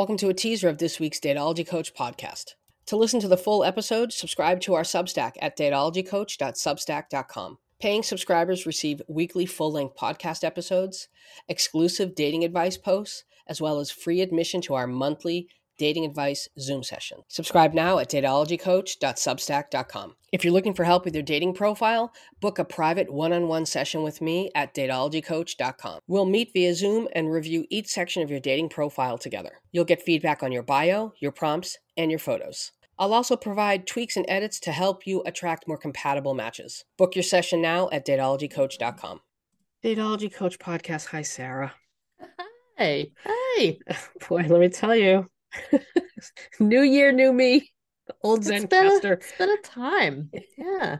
[0.00, 2.54] Welcome to a teaser of this week's Datology Coach podcast.
[2.86, 7.58] To listen to the full episode, subscribe to our Substack at datologycoach.substack.com.
[7.78, 11.08] Paying subscribers receive weekly full length podcast episodes,
[11.48, 15.48] exclusive dating advice posts, as well as free admission to our monthly
[15.80, 17.22] dating advice Zoom session.
[17.28, 20.14] Subscribe now at datologycoach.substack.com.
[20.30, 23.64] If you're looking for help with your dating profile, book a private one on one
[23.64, 26.00] session with me at datologycoach.com.
[26.06, 29.52] We'll meet via Zoom and review each section of your dating profile together.
[29.72, 32.72] You'll get feedback on your bio, your prompts, and your photos.
[32.98, 36.84] I'll also provide tweaks and edits to help you attract more compatible matches.
[36.98, 39.20] Book your session now at datologycoach.com.
[39.82, 41.06] Datology Coach Podcast.
[41.06, 41.72] Hi, Sarah.
[42.76, 43.78] Hey, hey.
[44.26, 45.26] Boy, let me tell you,
[46.60, 47.70] new year, new me.
[48.22, 49.12] Old It's Zencastr.
[49.12, 50.30] it's been a time.
[50.56, 50.98] Yeah.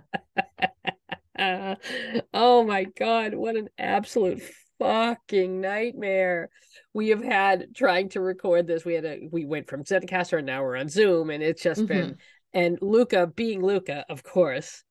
[1.39, 1.75] Uh,
[2.35, 4.43] oh my God, what an absolute
[4.79, 6.51] fucking nightmare.
[6.93, 8.85] We have had trying to record this.
[8.85, 11.87] We had a we went from Zencastr and now we're on Zoom, and it's just
[11.87, 12.17] been
[12.53, 14.83] and Luca being Luca, of course.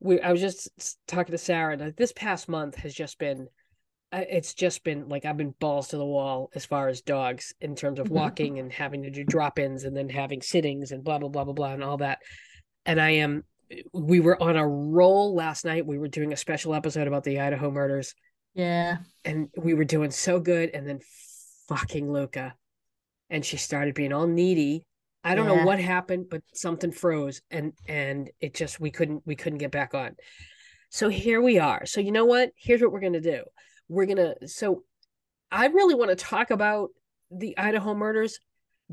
[0.00, 0.68] We I was just
[1.06, 3.48] talking to Sarah, and this past month has just been
[4.12, 7.74] it's just been like I've been balls to the wall as far as dogs in
[7.76, 8.12] terms of Mhm.
[8.12, 11.52] walking and having to do drop-ins and then having sittings and blah blah blah blah
[11.52, 12.20] blah and all that.
[12.86, 13.44] And I am
[13.92, 15.84] we were on a roll last night.
[15.86, 18.14] We were doing a special episode about the Idaho murders
[18.54, 18.98] Yeah.
[19.26, 21.00] and we were doing so good and then
[21.68, 22.54] fucking Luca
[23.28, 24.86] and she started being all needy.
[25.22, 29.36] I don't know what happened, but something froze and and it just we couldn't we
[29.36, 30.16] couldn't get back on.
[30.88, 31.84] So here we are.
[31.84, 32.52] So you know what?
[32.56, 33.44] Here's what we're going to do.
[33.88, 34.84] We're going to so
[35.50, 36.90] I really want to talk about
[37.30, 38.38] the Idaho murders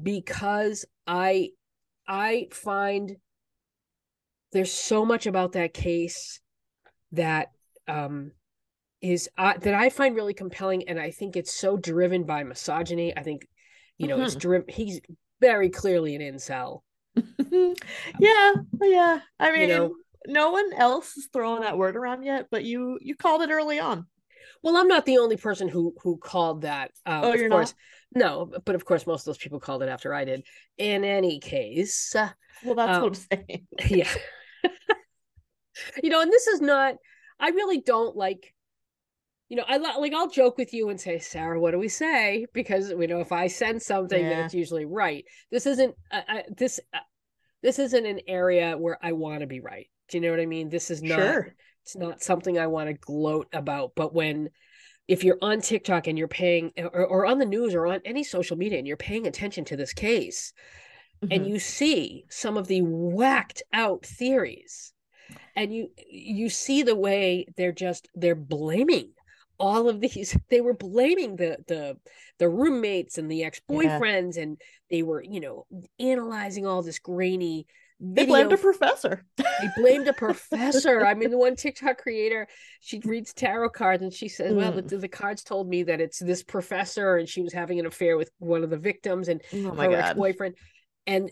[0.02, 1.50] because I
[2.08, 3.18] I find
[4.52, 6.40] there's so much about that case
[7.12, 7.52] that
[7.88, 8.32] um
[9.02, 13.16] is uh, that I find really compelling and I think it's so driven by misogyny.
[13.16, 13.48] I think
[13.98, 14.40] you know, it's Mhm.
[14.40, 15.00] driven he's
[15.42, 16.82] very clearly an incel.
[18.20, 18.54] yeah.
[18.82, 19.20] Yeah.
[19.40, 19.96] I mean, know-
[20.28, 23.80] no one else is throwing that word around yet, but you you called it early
[23.80, 24.08] on.
[24.66, 26.90] Well, I'm not the only person who who called that.
[27.06, 27.76] Um, Oh, you're course,
[28.16, 30.42] no, but of course, most of those people called it after I did.
[30.80, 32.30] In any case, uh,
[32.64, 33.68] Well, that's Um, what I'm saying.
[33.92, 34.10] yeah,
[36.02, 36.96] you know, and this is not.
[37.40, 38.56] I really don't like.
[39.50, 42.48] You know, I like I'll joke with you and say, Sarah, what do we say?
[42.52, 45.26] Because you know, if I send something, then it's usually right.
[45.52, 45.94] This isn't.
[46.12, 46.80] I, I, this.
[46.92, 46.98] Uh,
[47.62, 49.88] this isn't an area where I want to be right.
[50.10, 50.70] Do you know what I mean?
[50.70, 51.20] This is not.
[51.20, 51.56] Sure.
[51.86, 53.94] It's not something I want to gloat about.
[53.96, 54.50] But when,
[55.08, 58.24] if you're on TikTok and you're paying, or, or on the news or on any
[58.24, 60.54] social media and you're paying attention to this case,
[61.30, 61.50] and Mhm.
[61.50, 64.94] you see some of the whacked out theories,
[65.56, 69.12] and you you see the way they're just they're blaming
[69.60, 71.98] all of these they were blaming the the
[72.40, 75.66] the roommates and the ex-boyfriends and they were you know
[76.00, 77.66] analyzing all this grainy
[78.00, 79.24] they blamed a professor.
[79.38, 81.06] they blamed a professor.
[81.06, 82.48] I mean, the one TikTok creator,
[82.82, 84.88] she reads tarot cards and she says, "Well, Mm.
[84.88, 88.18] the, the cards told me that it's this professor, and she was having an affair
[88.18, 90.56] with one of the victims and Oh my her ex-boyfriend."
[91.08, 91.32] And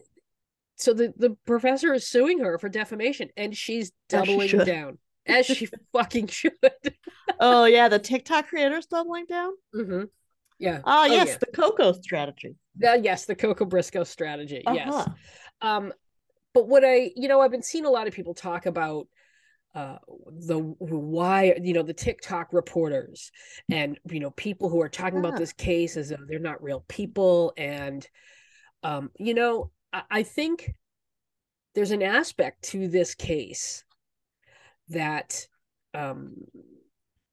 [0.76, 4.98] so the the professor is suing her for defamation, and she's As she doubling down
[5.26, 6.54] as she fucking should.
[7.40, 9.52] Oh yeah, the TikTok creators doubling down.
[9.76, 10.04] Mm-hmm.
[10.60, 10.82] Yeah.
[10.86, 11.38] Ah Oh, yes, yeah.
[11.40, 12.56] the Coco strategy.
[12.86, 14.64] Uh, yes, the Coco Briscoe strategy.
[14.72, 14.94] Yes.
[14.94, 15.10] Uh-huh.
[15.62, 15.94] Um,
[16.54, 19.08] but what I, you know, I've been seeing a lot of people talk about
[19.76, 19.98] uh
[20.32, 23.32] the why you know the TikTok reporters
[23.72, 26.86] and you know people who are talking about this case as though they're not real
[26.88, 28.08] people and
[28.84, 30.76] um you know I, I think
[31.74, 33.84] there's an aspect to this case
[34.90, 35.48] that
[35.96, 36.36] um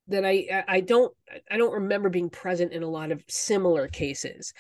[0.09, 1.15] that I- I don't
[1.51, 4.53] I don't remember being present in a lot of similar cases.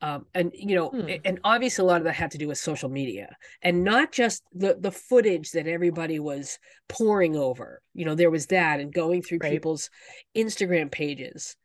[0.00, 1.08] Um, and you know, Hmm.
[1.24, 4.42] and obviously a lot of that had to do with social media, and not just
[4.52, 6.58] the the footage that everybody was
[6.88, 7.80] pouring over.
[7.94, 9.52] You know, there was that, and going through Right.
[9.52, 9.88] people's
[10.36, 11.56] Instagram pages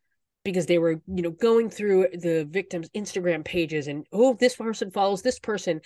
[0.42, 4.90] because they were, you know, going through the victims' Instagram pages, and oh, this person
[4.90, 5.80] follows this person,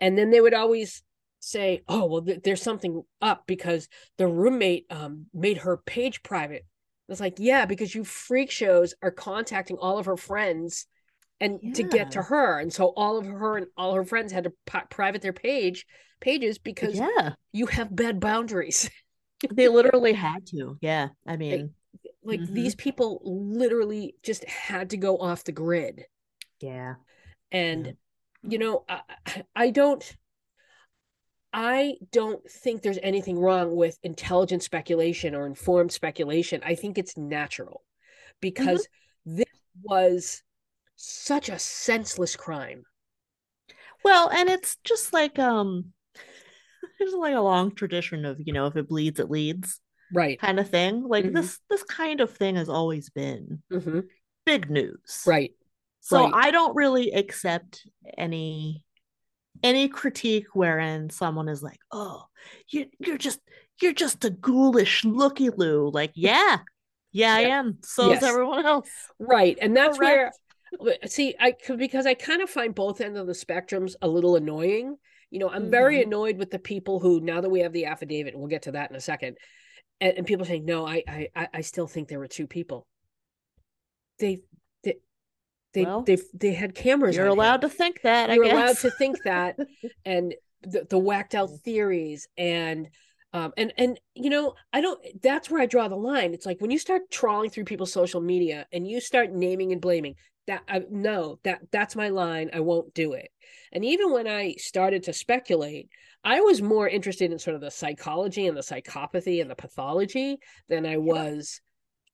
[0.00, 1.02] and then they would always
[1.40, 6.64] say, oh, well, th- there's something up because the roommate um made her page private.
[7.08, 10.86] It's like, yeah, because you freak shows are contacting all of her friends
[11.40, 12.58] and to get to her.
[12.58, 15.86] And so all of her and all her friends had to pi- private their page
[16.20, 18.90] pages because Yeah, you have bad boundaries.
[19.52, 20.76] they literally had to.
[20.80, 21.74] Yeah, I mean,
[22.24, 22.54] like Mhm.
[22.54, 26.06] these people literally just had to go off the grid.
[26.60, 26.94] yeah.
[27.52, 27.96] And
[28.42, 30.16] you know, I, I- I don't
[31.52, 36.62] I don't think there's anything wrong with intelligent speculation or informed speculation.
[36.64, 37.82] I think it's natural
[38.40, 38.86] because
[39.24, 39.46] this
[39.82, 40.42] was
[40.98, 42.84] such a senseless crime.
[44.04, 45.92] Well, and it's just like um
[46.98, 49.80] there's like a long tradition of, you know, if it bleeds, it leads
[50.10, 50.40] Right.
[50.40, 51.04] kind of thing.
[51.08, 51.32] Like Mhm.
[51.32, 54.00] this this kind of thing has always been hmm
[54.46, 55.24] big news.
[55.24, 55.54] Right.
[56.00, 56.32] So right.
[56.32, 57.86] I don't really accept
[58.18, 58.84] any
[59.62, 62.24] any critique wherein someone is like, "Oh,
[62.70, 63.40] you you're just
[63.82, 66.60] you're just a ghoulish looky loo." Like, yeah,
[67.12, 67.78] yeah, I am.
[67.84, 68.20] So Yes.
[68.20, 68.92] is everyone else.
[69.18, 69.58] Right.
[69.60, 70.00] And that's Correct.
[70.00, 70.34] where
[71.06, 74.96] see, I because I kind of find both ends of the spectrums a little annoying.
[75.30, 76.02] You know, I'm very Mhm.
[76.04, 78.72] annoyed with the people who now that we have the affidavit, and we'll get to
[78.72, 79.36] that in a second,
[80.00, 81.02] and, and people saying, no, I,
[81.36, 82.86] I I- still think there were two people.
[84.18, 84.40] They
[84.84, 84.94] they
[85.74, 87.14] they Well, they, they had cameras.
[87.16, 87.38] You're on him.
[87.38, 88.32] allowed to think that.
[88.34, 89.56] You're allowed to think that,
[90.04, 92.88] and the, the whacked out theories and
[93.32, 96.60] um and and you know i don't that's where i draw the line it's like
[96.60, 100.16] when you start trawling through people's social media and you start naming and blaming
[100.48, 103.30] that I, no that that's my line i won't do it
[103.72, 105.88] and even when i started to speculate
[106.24, 110.38] i was more interested in sort of the psychology and the psychopathy and the pathology
[110.68, 111.60] than i was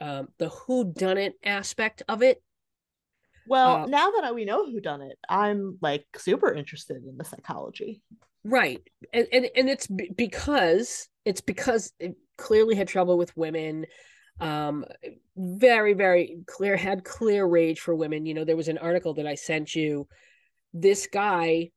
[0.02, 2.42] um the who done it aspect of it
[3.46, 7.24] well, uh, now that we know who done it, I'm like super interested in the
[7.24, 8.00] psychology.
[8.44, 8.80] Right.
[9.12, 13.86] And and, and it's b- because it's because it clearly had trouble with women.
[14.40, 14.84] Um
[15.36, 18.26] very very clear had clear rage for women.
[18.26, 20.08] You know, there was an article that I sent you.
[20.72, 21.70] This guy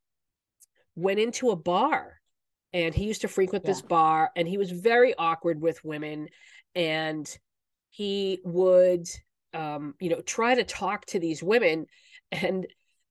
[0.95, 2.17] went into a bar
[2.73, 6.27] and he used to frequent this bar and he was very awkward with women
[6.75, 7.37] and
[7.89, 9.07] he would
[9.53, 11.85] um you know try to talk to these women
[12.31, 12.67] and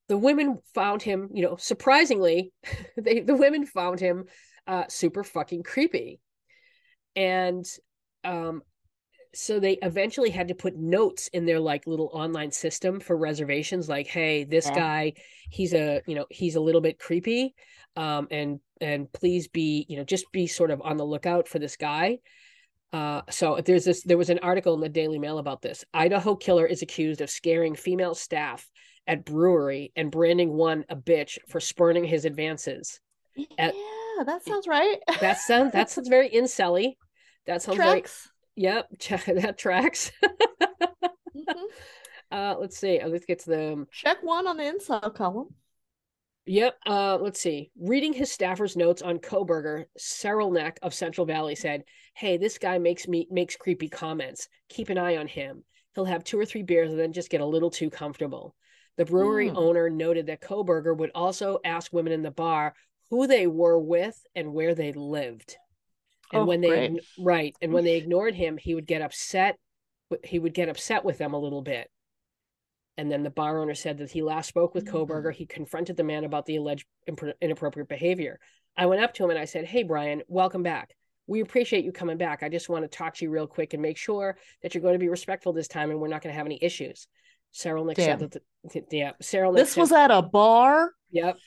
[0.09, 2.51] the women found him you know surprisingly
[2.97, 4.25] they the women found him
[4.67, 6.19] uh super fucking creepy
[7.15, 7.65] and
[8.23, 8.61] um
[9.37, 13.87] so they eventually had to put notes in their like little online system for reservations
[13.87, 14.75] like hey this Yeah.
[14.75, 15.13] guy
[15.49, 17.53] he's a you know he's a little bit creepy
[17.95, 21.59] um and and please be you know just be sort of on the lookout for
[21.59, 22.17] this guy
[22.93, 26.35] uh so there's this there was an article in the daily mail about this idaho
[26.35, 28.67] killer is accused of scaring female staff
[29.05, 32.99] at brewery and branding one a bitch for spurning his advances
[33.57, 34.97] At- yeah, that sounds right.
[35.21, 36.97] that sounds that sounds very incelly
[37.45, 38.29] that sounds Tracks.
[38.57, 38.89] Yep,
[39.27, 40.11] that tracks.
[40.23, 41.45] Mhm.
[42.31, 42.99] uh, let's see.
[42.99, 43.87] Uh, Let's get to the.
[43.91, 45.53] Check one on the inside column.
[46.47, 46.75] Yep.
[46.85, 47.71] Uh, let's see.
[47.79, 51.83] Reading his staffer's notes on Kohberger, Cyril Neck of Central Valley said,
[52.15, 54.49] "Hey, this guy makes me makes creepy comments.
[54.69, 55.63] Keep an eye on him.
[55.93, 58.55] He'll have two or three beers and then just get a little too comfortable."
[58.97, 59.57] The brewery Hmm.
[59.57, 62.73] owner noted that Kohberger would also ask women in the bar
[63.11, 65.55] who they were with and where they lived.
[66.33, 67.01] And Oh, when they great.
[67.17, 69.57] right, and when they ignored him, he would get upset.
[70.23, 71.89] He would get upset with them a little bit.
[72.97, 74.91] And then the bar owner said that he last spoke with mm.
[74.91, 75.31] Kohberger.
[75.31, 76.85] He confronted the man about the alleged
[77.41, 78.39] inappropriate behavior.
[78.75, 80.95] I went up to him and I said, "Hey, Brian, welcome back.
[81.27, 82.43] We appreciate you coming back.
[82.43, 84.95] I just want to talk to you real quick and make sure that you're going
[84.95, 87.07] to be respectful this time and we're not going to have any issues."
[87.51, 88.19] Sarah Nick Damn.
[88.19, 88.41] said that.
[88.73, 90.91] The, yeah, Cyril Nick This said- was at a bar.
[91.11, 91.37] Yep.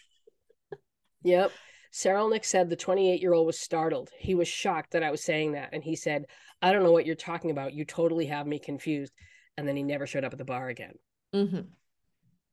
[1.22, 1.52] Yep.
[1.92, 4.10] Sarelnik said the 28 year old was startled.
[4.18, 5.70] He was shocked that I was saying that.
[5.72, 6.26] And he said,
[6.62, 7.74] I don't know what you're talking about.
[7.74, 9.12] You totally have me confused.
[9.56, 10.94] And then he never showed up at the bar again.
[11.34, 11.66] Mhm.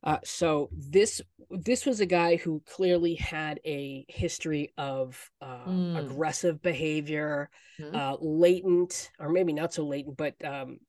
[0.03, 5.97] Uh, so this this was a guy who clearly had a history of uh, Mm.
[6.05, 7.95] aggressive behavior, Mhm.
[7.95, 10.79] uh, latent, or maybe not so latent, but um,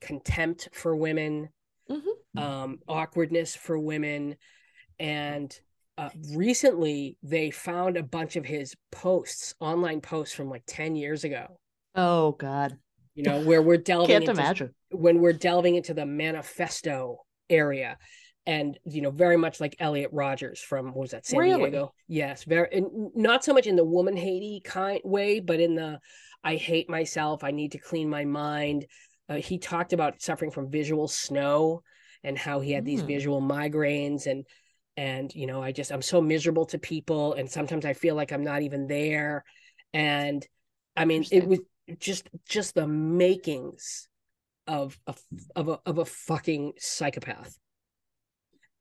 [0.00, 1.48] contempt for women,
[1.88, 2.38] Mhm.
[2.40, 4.36] um, awkwardness for women,
[4.98, 5.58] and
[6.00, 11.24] uh, recently they found a bunch of his posts, online posts from like ten years
[11.24, 11.58] ago.
[11.94, 12.78] Oh God,
[13.14, 14.74] You know, where we're delving can't into imagine.
[14.90, 17.98] when we're delving into the manifesto area,
[18.46, 21.70] and you know, very much like Elliot Rogers from what was that San Really?
[21.70, 21.94] Diego?
[22.08, 22.82] Yes, very,
[23.14, 26.00] not so much in the woman Haiti kind way, but in the
[26.42, 27.44] I hate myself.
[27.44, 28.86] I need to clean my mind.
[29.28, 31.82] Uh, he talked about suffering from visual snow
[32.24, 33.06] and how he had these Hmm.
[33.06, 34.46] visual migraines and
[35.00, 38.32] and you know i just i'm so miserable to people and sometimes i feel like
[38.32, 39.42] i'm not even there
[39.94, 40.46] and
[40.94, 41.60] i mean it was
[41.98, 44.08] just just the makings
[44.66, 45.14] of a
[45.56, 47.58] of a of a fucking psychopath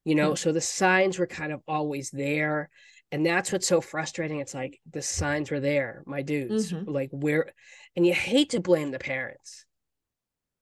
[0.03, 0.35] you know Hmm.
[0.35, 2.69] so the signs were kind of always there
[3.13, 6.83] and that's what's so frustrating it's like the signs were there my dudes Mhm.
[6.85, 7.53] like where
[7.95, 9.65] and you hate to blame the parents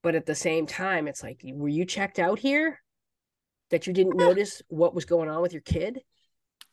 [0.03, 2.79] but at the same time it's like were you checked out here
[3.71, 6.01] that you didn't notice what was going on with your kid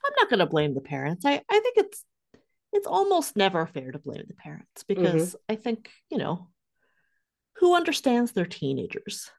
[0.04, 1.24] I'm not going to blame the parents.
[1.24, 2.04] I I think it's
[2.72, 6.48] it's almost never fair to blame the parents because I think you know
[7.56, 9.30] who understands their teenagers.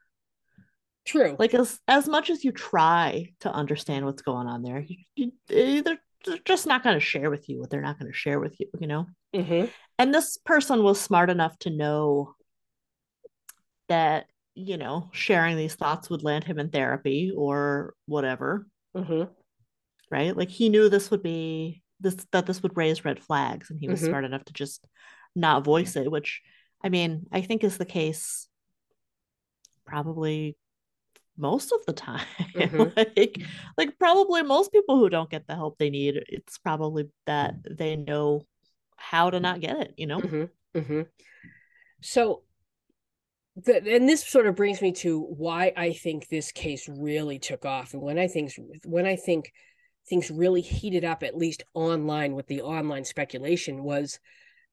[1.04, 1.36] True.
[1.38, 5.32] Like as as much as you try to understand what's going on there, you, you,
[5.50, 8.16] eh, they're, they're just not going to share with you what they're not going to
[8.16, 8.66] share with you.
[8.80, 9.06] You know.
[9.34, 9.66] hmm
[9.98, 12.34] And this person was smart enough to know
[13.88, 18.66] that you know sharing these thoughts would land him in therapy or whatever.
[18.94, 19.28] Hmm
[20.10, 20.36] right?
[20.36, 23.88] Like he knew this would be this that this would raise red flags and he
[23.88, 24.08] was Mhm.
[24.08, 24.86] smart enough to just
[25.34, 26.40] not voice it which
[26.84, 28.48] i mean i think is the case
[29.86, 30.56] probably
[31.38, 32.26] most of the time.
[32.54, 32.92] Mhm.
[33.16, 33.42] like
[33.78, 37.96] like probably most people who don't get the help they need it's probably that they
[37.96, 38.42] know
[38.96, 40.20] how to not get it you know?
[40.20, 40.44] Hmm
[40.74, 41.02] hmm
[42.00, 42.42] So,
[43.56, 47.64] the, and this sort of brings me to why I think this case really took
[47.64, 48.52] off, and when I think
[48.84, 49.52] when I think
[50.08, 54.18] things really heated up, at least online with the online speculation, was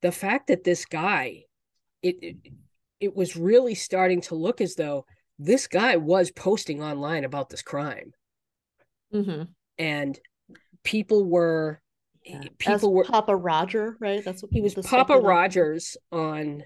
[0.02, 1.44] the fact that this guy,
[2.02, 2.36] it it,
[3.00, 5.06] it was really starting to look as though
[5.40, 8.12] this guy was posting online about this crime,
[9.14, 9.44] mm-hmm.
[9.78, 10.20] and
[10.84, 11.82] people were
[12.26, 12.42] yeah.
[12.58, 16.64] people As were papa roger right that's what he was Papa Rogers on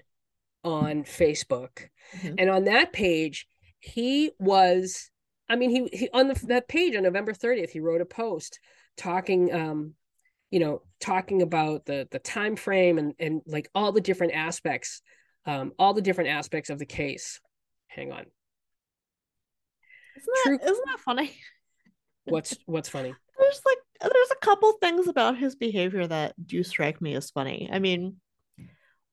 [0.64, 2.34] on Facebook, Mhm.
[2.38, 3.46] and on that page,
[3.80, 5.10] he was.
[5.48, 8.58] I mean, he, he on the, that page on November thirtieth, he wrote a post
[8.96, 9.94] talking, um,
[10.50, 15.00] you know, talking about the the time frame and and like all the different aspects,
[15.46, 17.40] um, all the different aspects of the case.
[17.86, 18.26] Hang on,
[20.16, 21.34] Isn't that, True- isn't that funny?
[22.24, 23.14] what's what's funny?
[23.38, 27.68] There's like there's a couple things about his behavior that do strike me as funny.
[27.72, 28.16] I mean,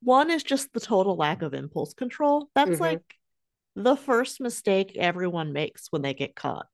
[0.06, 2.50] one is just the total lack of impulse control.
[2.56, 2.82] That's Mhm.
[2.82, 3.02] like
[3.76, 6.68] the first mistake everyone makes when they get caught.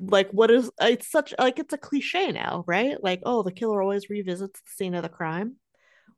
[0.00, 3.02] Like what is it's such like it's a cliche now, right?
[3.02, 5.56] Like, oh, the killer always revisits the scene of the crime.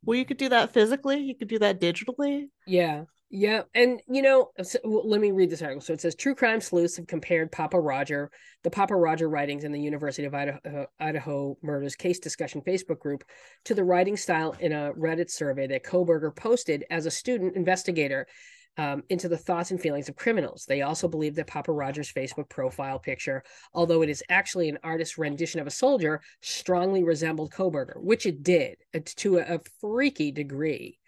[0.04, 2.48] Well, you could do that physically, you could do that digitally.
[2.66, 3.04] Yeah.
[3.36, 3.62] Yeah.
[3.74, 5.80] And, you know, so- well, let me read this article.
[5.80, 8.30] So it says True crime sleuths have compared Papa Roger,
[8.62, 13.24] the Papa Roger writings in the University of Idaho, Idaho Murders Case Discussion Facebook group
[13.64, 18.28] to the writing style in a Reddit survey that Kohberger posted as a student investigator
[18.76, 20.64] um, into the thoughts and feelings of criminals.
[20.68, 25.18] They also believe that Papa Roger's Facebook profile picture, although it is actually an artist's
[25.18, 30.30] rendition of a soldier, strongly resembled Kohberger, which it did uh, to a, a freaky
[30.30, 31.00] degree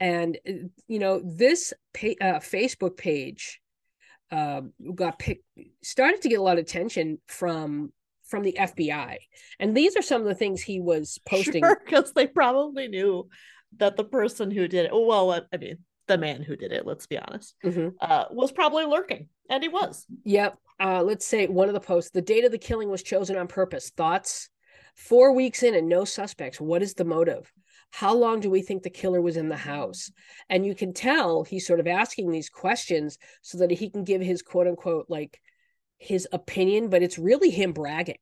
[0.00, 0.52] and uh,
[0.88, 3.60] you know this uh, facebook page
[4.32, 5.44] um, got picked
[5.82, 7.92] started to get a lot of attention from
[8.24, 9.16] from the fbi
[9.58, 13.28] and these are some of the things he was posting Sure, because they probably knew
[13.78, 15.78] that the person who did it, well, I mean,
[16.08, 17.94] the man who did it, let's be honest, Mhm.
[18.00, 19.28] uh, was probably lurking.
[19.48, 20.06] And he was.
[20.24, 20.58] Yep.
[20.80, 23.46] Uh, let's say one of the posts the date of the killing was chosen on
[23.46, 23.90] purpose.
[23.96, 24.48] Thoughts?
[24.96, 26.60] Four weeks in and no suspects.
[26.60, 27.52] What is the motive?
[27.92, 30.10] How long do we think the killer was in the house?
[30.48, 34.20] And you can tell he's sort of asking these questions so that he can give
[34.22, 35.40] his quote unquote like
[35.98, 38.16] his opinion, but it's really him bragging.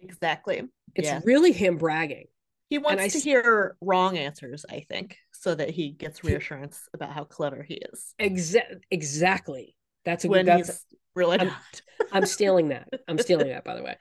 [0.00, 0.62] Exactly.
[0.94, 1.20] It's Yeah.
[1.24, 2.26] really him bragging.
[2.68, 6.88] He wants I to hear wrong answers, I think, so that he gets He- reassurance
[6.94, 8.14] about how clever he is.
[8.18, 9.76] Exa- exactly.
[10.04, 10.58] That's a when good.
[10.64, 10.68] That's.
[10.68, 11.82] he's really I'm- not.
[12.12, 12.88] I'm stealing that.
[13.08, 13.64] I'm stealing that.
[13.64, 13.96] By the way.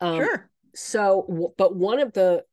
[0.00, 0.50] Um, sure.
[0.74, 2.44] so but one of the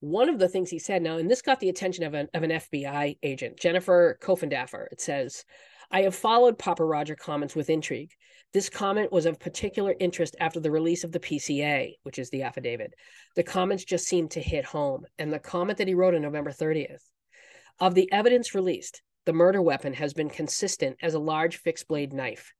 [0.00, 2.42] one of the things he said now and this got the attention of an of
[2.42, 5.44] an fbi agent jennifer kofendaffer it says
[5.90, 8.12] i have followed papa roger comments with intrigue.
[8.52, 12.42] This comment was of particular interest after the release of the pca which is the
[12.42, 12.94] affidavit.
[13.36, 16.50] The comments just seemed to hit home and the comment that he wrote on november
[16.50, 17.02] 30th
[17.78, 22.12] of the evidence released the murder weapon has been consistent as a large fixed blade
[22.12, 22.52] knife.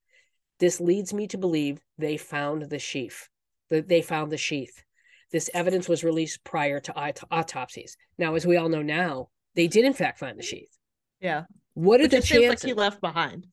[0.59, 3.29] This leads me to believe they found the sheath
[3.71, 4.85] that they found the sheath
[5.33, 7.97] this evidence was released prior to aut- autopsies.
[8.19, 10.77] Now, as we all know now, they did in fact find the sheath.
[11.21, 11.45] Yeah.
[11.75, 12.69] What are Which the seems like chances?
[12.69, 13.47] he left behind.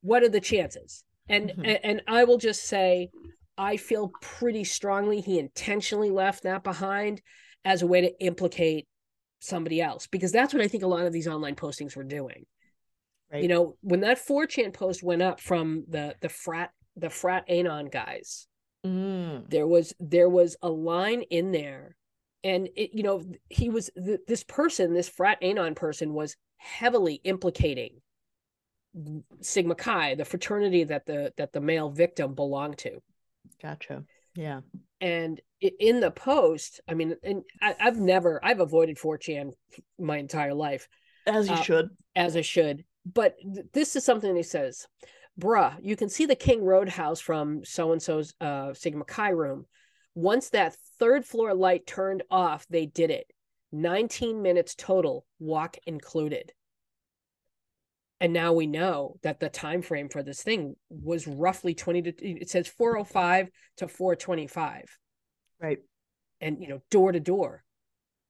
[0.00, 1.04] what are the chances?
[1.28, 1.66] And, Mhm.
[1.66, 3.10] and and I will just say,
[3.58, 7.20] I feel pretty strongly he intentionally left that behind
[7.64, 8.86] as a way to implicate
[9.40, 12.46] somebody else because that's what I think a lot of these online postings were doing.
[13.30, 13.42] Right.
[13.42, 17.86] You know, when that 4chan post went up from the the frat the frat anon
[17.86, 18.47] guys,
[18.86, 19.50] Mm.
[19.50, 21.96] there was there was a line in there
[22.44, 27.20] and it you know he was th- this person this frat anon person was heavily
[27.24, 28.00] implicating
[29.40, 33.00] sigma chi the fraternity that the that the male victim belonged to
[33.60, 34.04] Gotcha.
[34.34, 34.60] Yeah.
[35.00, 39.50] and in the post i mean and I, i've never i've avoided 4chan
[39.98, 40.88] my entire life
[41.26, 41.88] As you Uh, should.
[42.14, 42.84] as I should.
[43.04, 44.86] But th- this is something he says,
[45.38, 49.66] bruh, you can see the King Roadhouse from so and so's uh, Sigma Chi room.
[50.14, 53.26] Once that third floor light turned off, they did it.
[53.72, 56.52] 19 minutes total, walk included.
[58.20, 62.12] and now we know that the time frame for this thing was roughly 20 to
[62.26, 64.84] it says 405 to 425
[65.60, 65.78] right
[66.40, 67.62] and you know door to door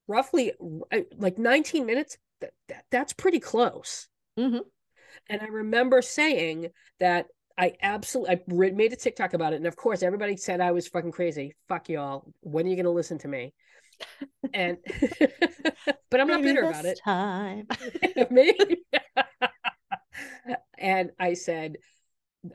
[0.07, 0.53] roughly
[0.93, 4.59] uh, like 19 minutes that, that that's pretty close mm-hmm.
[5.29, 6.69] And i remember saying
[7.01, 10.73] that i absolutely i made a tiktok about it and of course everybody said i
[10.73, 11.55] was fucking crazy.
[11.69, 12.33] Fuck y'all.
[12.41, 13.53] When are you going to listen to me?
[14.55, 14.79] And
[16.11, 17.01] but i'm Maybe not bitter about it.
[17.05, 17.67] time.
[18.31, 18.85] Maybe.
[20.79, 21.77] And I said,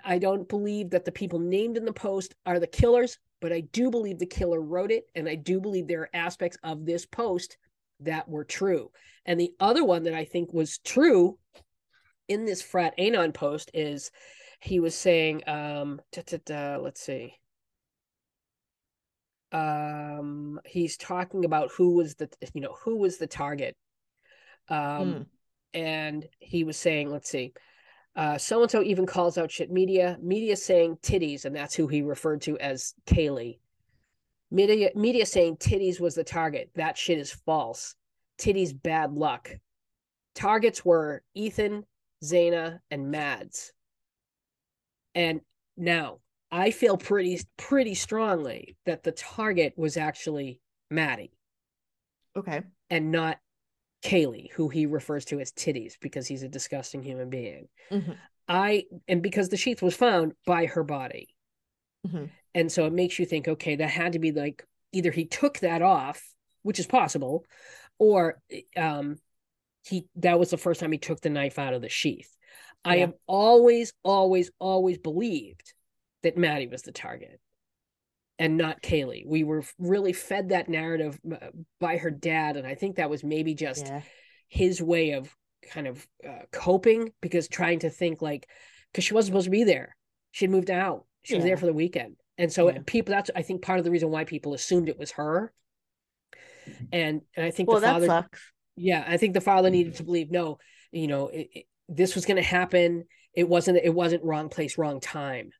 [0.03, 3.61] I don't believe that the people named in the post are the killers, but I
[3.61, 5.05] do believe the killer wrote it.
[5.13, 7.57] And I do believe there are aspects of this post
[7.99, 8.91] that were true.
[9.25, 11.37] And the other one that I think was true
[12.33, 14.11] in this frat anon post is
[14.59, 17.35] he was saying, um, da, da, da, let's see.
[19.51, 23.77] Um, he's talking about who was the, you know, who was the target.
[24.67, 25.25] Um, mm.
[25.73, 27.53] and he was saying, let's see,
[28.15, 30.17] uh so and so even calls out shit media.
[30.21, 33.59] Media saying titties, and that's who he referred to as Kaylee.
[34.49, 36.69] Media media saying titties was the target.
[36.75, 37.95] That shit is false.
[38.37, 39.49] Titties bad luck.
[40.35, 41.85] Targets were Ethan,
[42.23, 43.73] Xana, and Mads.
[45.15, 45.41] And
[45.77, 46.19] now
[46.51, 51.33] I feel pretty pretty strongly that the target was actually Maddie.
[52.35, 52.61] Okay.
[52.89, 53.37] And not
[54.03, 57.67] Kaylee, who he refers to as titties because he's a disgusting human being.
[57.91, 58.13] Mm-hmm.
[58.47, 61.29] I and because the sheath was found by her body.
[62.07, 62.25] Mm-hmm.
[62.55, 65.59] And so it makes you think, okay, that had to be like either he took
[65.59, 66.21] that off,
[66.61, 67.45] which is possible,
[67.97, 68.41] or
[68.75, 69.17] um
[69.85, 72.29] he that was the first time he took the knife out of the sheath.
[72.85, 72.91] Yeah.
[72.91, 75.73] I have always, always, always believed
[76.23, 77.39] that Maddie was the target
[78.39, 79.25] and not Kaylee.
[79.25, 81.47] We were really fed that narrative uh,
[81.79, 84.01] by her dad, and I think that was maybe just yeah.
[84.49, 85.33] his way of
[85.71, 88.47] kind of uh, coping because trying to think like
[88.91, 89.95] because she wasn't supposed to be there.
[90.31, 91.05] She had moved out.
[91.23, 91.37] She yeah.
[91.37, 93.13] was there for the weekend, and so people.
[93.13, 95.53] That's I think part of the reason why people assumed it was her.
[96.93, 98.53] And, and I think well, the father, that sucks.
[98.75, 100.59] Yeah, I think the father needed to believe no,
[100.91, 103.05] you know, it, it, this was going to happen.
[103.33, 103.79] It wasn't.
[103.83, 105.51] It wasn't wrong place, wrong time.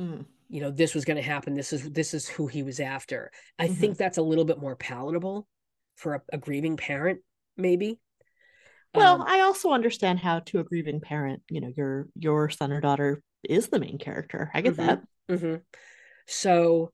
[0.00, 2.78] Mm you know this was going to happen this is this is who he was
[2.78, 3.74] after i mm-hmm.
[3.74, 5.48] think that's a little bit more palatable
[5.96, 7.20] for a, a grieving parent
[7.56, 7.98] maybe
[8.94, 12.70] well um, i also understand how to a grieving parent you know your your son
[12.70, 15.56] or daughter is the main character i get mm-hmm, that mm-hmm.
[16.26, 16.92] so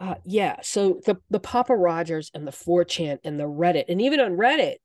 [0.00, 4.20] uh, yeah so the the papa rogers and the 4chan and the reddit and even
[4.20, 4.76] on reddit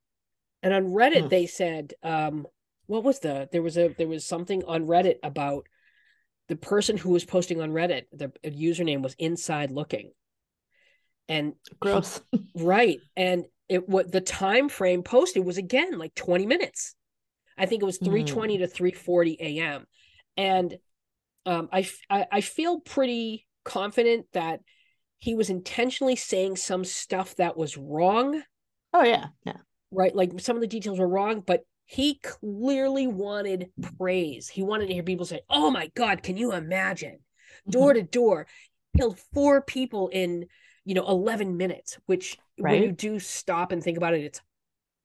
[0.62, 1.30] and on reddit mm.
[1.30, 2.46] they said um
[2.86, 5.66] what was the there was a there was something on reddit about
[6.52, 10.12] the person who was posting on Reddit, the username was inside looking.
[11.28, 12.20] And gross.
[12.54, 12.98] right.
[13.16, 16.94] And it what the time frame posted was again like 20 minutes.
[17.56, 18.60] I think it was 320 mm.
[18.60, 19.86] to 340 a.m.
[20.36, 20.76] And
[21.46, 24.60] um, I, I I feel pretty confident that
[25.22, 28.42] he was intentionally saying some stuff that was wrong.
[28.92, 29.58] Oh yeah, yeah.
[29.92, 34.48] Right, like some of the details were wrong, but he clearly wanted praise.
[34.48, 37.20] He wanted to hear people say, "Oh my God, can you imagine?"
[37.70, 38.00] Door mm-hmm.
[38.00, 38.46] to door,
[38.96, 40.46] killed four people in
[40.84, 41.98] you know 11 minutes.
[42.06, 42.72] Which right?
[42.72, 44.40] when you do stop and think about it, it's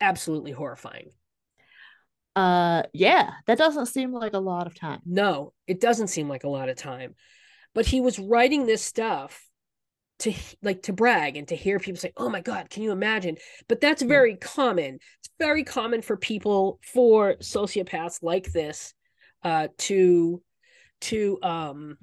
[0.02, 1.12] absolutely horrifying.
[2.36, 5.02] Uh, yeah, that doesn't seem like a lot of time.
[5.06, 7.14] No, it doesn't seem like a lot of time.
[7.76, 9.47] But he was writing this stuff
[10.20, 13.38] to like to brag and to hear people say oh my god can you imagine
[13.68, 14.38] but that's very yeah.
[14.42, 18.94] common it's very common for people for sociopaths like this
[19.44, 20.42] uh to
[21.02, 21.98] to um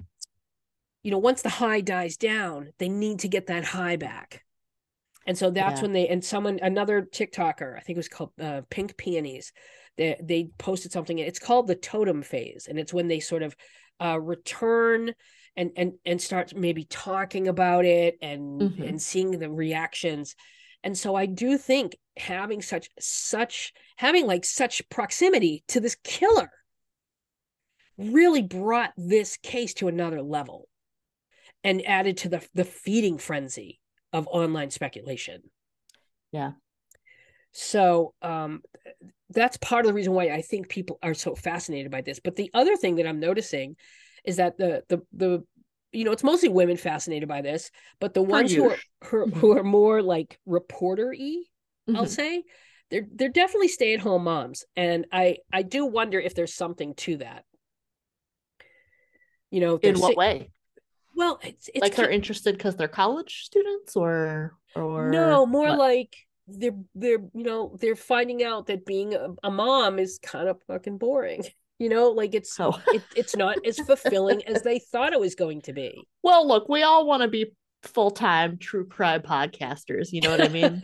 [1.03, 4.43] you know once the high dies down they need to get that high back
[5.27, 5.81] and so that's yeah.
[5.81, 9.51] when they and someone another tiktoker i think it was called uh, pink peonies
[9.97, 13.55] they they posted something it's called the totem phase and it's when they sort of
[14.01, 15.13] uh return
[15.57, 18.83] and and and start maybe talking about it and mm-hmm.
[18.83, 20.35] and seeing the reactions.
[20.83, 26.49] And so i do think having such such having like such proximity to this killer
[27.97, 30.67] really brought this case to another level
[31.63, 33.79] and added to the the feeding frenzy
[34.13, 35.41] of online speculation.
[36.31, 36.51] Yeah.
[37.51, 38.61] So um
[39.31, 42.19] that's part of the reason why i think people are so fascinated by this.
[42.23, 43.75] But the other thing that i'm noticing
[44.25, 45.43] is that the the the
[45.91, 49.39] you know it's mostly women fascinated by this but the ones who are who, mm-hmm.
[49.39, 51.43] who are more like reporter-y
[51.89, 51.95] mm-hmm.
[51.95, 52.43] i'll say
[52.91, 57.45] they're they're definitely stay-at-home moms and i i do wonder if there's something to that
[59.51, 60.49] you know in what say, way
[61.15, 65.79] well it's, it's like they're interested because they're college students or or no more what?
[65.79, 66.15] like
[66.47, 70.61] they're they're you know they're finding out that being a, a mom is kind of
[70.67, 71.43] fucking boring
[71.79, 72.79] you know like it's Oh.
[72.93, 76.69] it, it's not as fulfilling as they thought it was going to be Well, look,
[76.69, 77.51] we all want to be
[77.83, 80.81] full-time true crime podcasters, you know what I mean?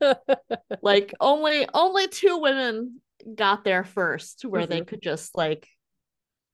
[0.82, 3.00] like only only two women
[3.34, 5.66] got there first where they could just like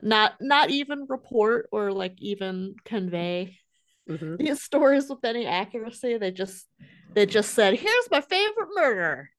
[0.01, 3.59] not not even report or like even convey
[4.09, 4.39] Mhm.
[4.39, 6.17] these stories with any accuracy.
[6.19, 6.67] They just
[7.13, 9.31] they just said, "Here's my favorite murder,"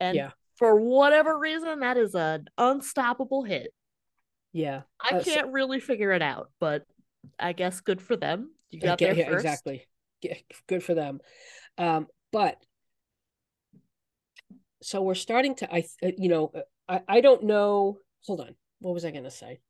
[0.00, 0.30] and Yeah.
[0.56, 3.72] for whatever reason, that is an unstoppable hit.
[4.56, 6.82] Yeah I Uh, can't really figure it out, but
[7.38, 8.50] I guess good for them.
[8.70, 9.44] You Yeah, got there yeah, first.
[9.44, 9.86] exactly
[10.66, 11.20] good for them
[11.78, 12.56] um but
[14.82, 15.84] so we're starting to i
[16.16, 19.60] you know uh, i i don't know hold on what was i going to say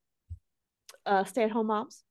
[1.05, 2.05] Uh, stay-at-home moms.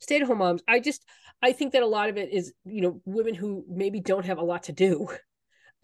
[0.00, 1.04] stay at home moms i just
[1.42, 4.38] i think that a lot of it is you know women who maybe don't have
[4.38, 5.08] a lot to do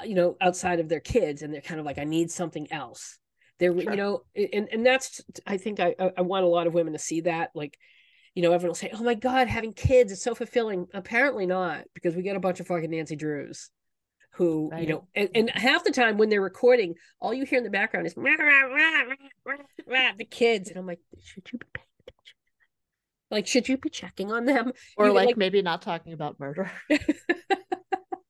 [0.05, 3.19] you know outside of their kids and they're kind of like i need something else
[3.59, 3.91] they're Sure.
[3.93, 6.99] you know and and that's i think i i want a lot of women to
[6.99, 7.79] see that like
[8.35, 11.85] you know everyone will say oh my god having kids is so fulfilling apparently not
[11.95, 13.71] because we get a bunch of fucking nancy drews
[14.33, 14.83] who Right.
[14.83, 17.71] you know and, and half the time when they're recording all you hear in the
[17.71, 19.15] background is "Rah, rah, rah, rah,
[19.45, 22.37] rah, rah," the kids and i'm like should you be paying attention
[23.31, 26.71] like should you be checking on them Or know, like, maybe not talking about murder.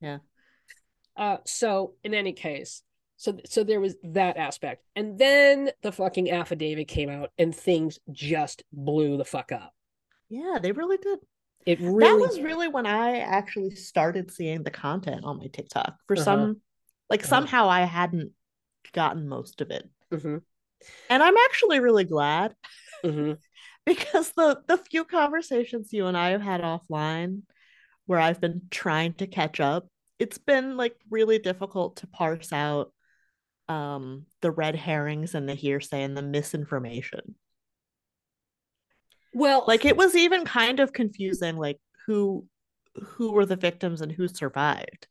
[0.00, 0.18] Yeah.
[1.16, 2.82] Uh, so in any case,
[3.24, 7.98] so so there was that aspect, and then the fucking affidavit came out, and things
[8.12, 9.74] just blew the fuck up.
[10.28, 11.18] yeah, they really did.
[11.66, 15.96] It really that was really when I actually started seeing the content on my TikTok.
[16.06, 16.24] For Uh-huh.
[16.24, 16.60] some,
[17.10, 17.48] like Uh-huh.
[17.48, 18.32] somehow I hadn't
[18.92, 20.40] gotten most of it, Mhm,
[21.08, 22.54] and I'm actually really glad
[23.02, 23.38] mhm.
[23.86, 27.42] because the the few conversations you and I have had offline,
[28.06, 29.88] where I've been trying to catch up,
[30.20, 32.93] it's been like really difficult to parse out
[33.68, 37.36] um the red herrings and the hearsay and the misinformation.
[39.32, 42.46] Well, Like it was even kind of confusing, like who
[42.94, 45.08] who were the victims and who survived.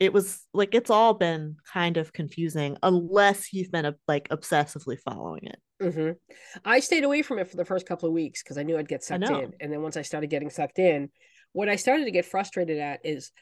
[0.00, 5.44] It was like it's all been kind of confusing unless you've been like obsessively following
[5.44, 5.60] it.
[5.82, 6.16] mhm.
[6.64, 8.88] I stayed away from it for the first couple of weeks because I knew I'd
[8.88, 11.10] get sucked in, and then once I started getting sucked in,
[11.52, 13.32] what I started to get frustrated at is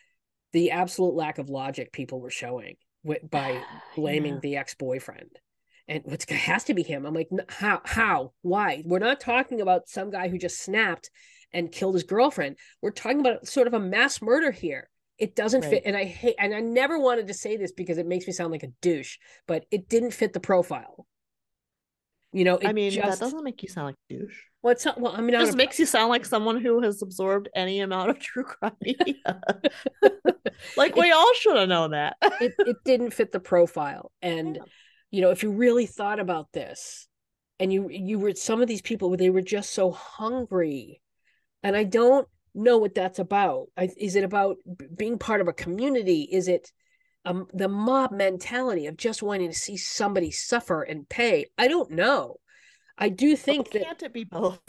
[0.53, 2.77] the absolute lack of logic people were showing
[3.30, 3.62] by
[3.96, 4.40] blaming Yeah.
[4.40, 5.30] the ex-boyfriend.
[5.88, 7.04] And it has to be him.
[7.04, 8.32] I'm like how how?
[8.42, 8.82] Why?
[8.86, 11.10] We're not talking about some guy who just snapped
[11.52, 12.56] and killed his girlfriend.
[12.80, 14.88] We're talking about sort of a mass murder here.
[15.18, 15.70] It doesn't Right.
[15.70, 18.32] fit and i hate and i never wanted to say this because it makes me
[18.32, 21.06] sound like a douche but it didn't fit the profile
[22.33, 24.38] you know it I mean, just that doesn't make you sound like a douche.
[24.62, 27.03] what's well, well i mean It just a- makes you sound like someone who has
[27.03, 29.40] absorbed any amount of true crime media.
[30.77, 32.16] like we all should have known that.
[32.40, 34.62] it, it didn't fit the profile and Yeah.
[35.11, 37.07] you know if you really thought about this
[37.59, 41.01] and you you were some of these people they were just so hungry
[41.62, 44.57] and i don't know what that's about I, is it about
[44.97, 46.71] being part of a community is it
[47.24, 51.90] um, the mob mentality of just wanting to see somebody suffer and pay i don't
[51.90, 52.37] know
[52.98, 54.61] i do think Well, that can't it be both?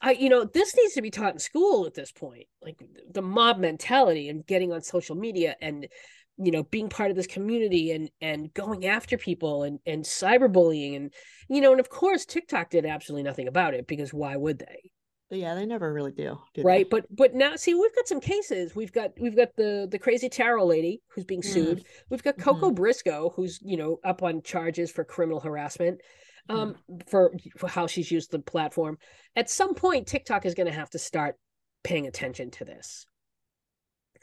[0.00, 3.22] I, you know, this needs to be taught in school at this point, like the
[3.22, 5.88] mob mentality and getting on social media and,
[6.36, 10.96] you know, being part of this community and and going after people and and cyberbullying
[10.96, 11.14] and,
[11.48, 14.90] you know, and of course TikTok did absolutely nothing about it because why would they,
[15.30, 16.62] yeah, they never really do, do they?
[16.62, 16.90] right?
[16.90, 18.74] But but now see, we've got some cases.
[18.76, 21.52] We've got we've got the the crazy tarot lady who's being Mm.
[21.52, 21.84] sued.
[22.10, 26.00] We've got Coco Briscoe who's you know up on charges for criminal harassment
[26.48, 26.76] um
[27.08, 28.96] for for how she's used the platform
[29.34, 31.34] at some point tiktok is going to have to start
[31.82, 33.04] paying attention to this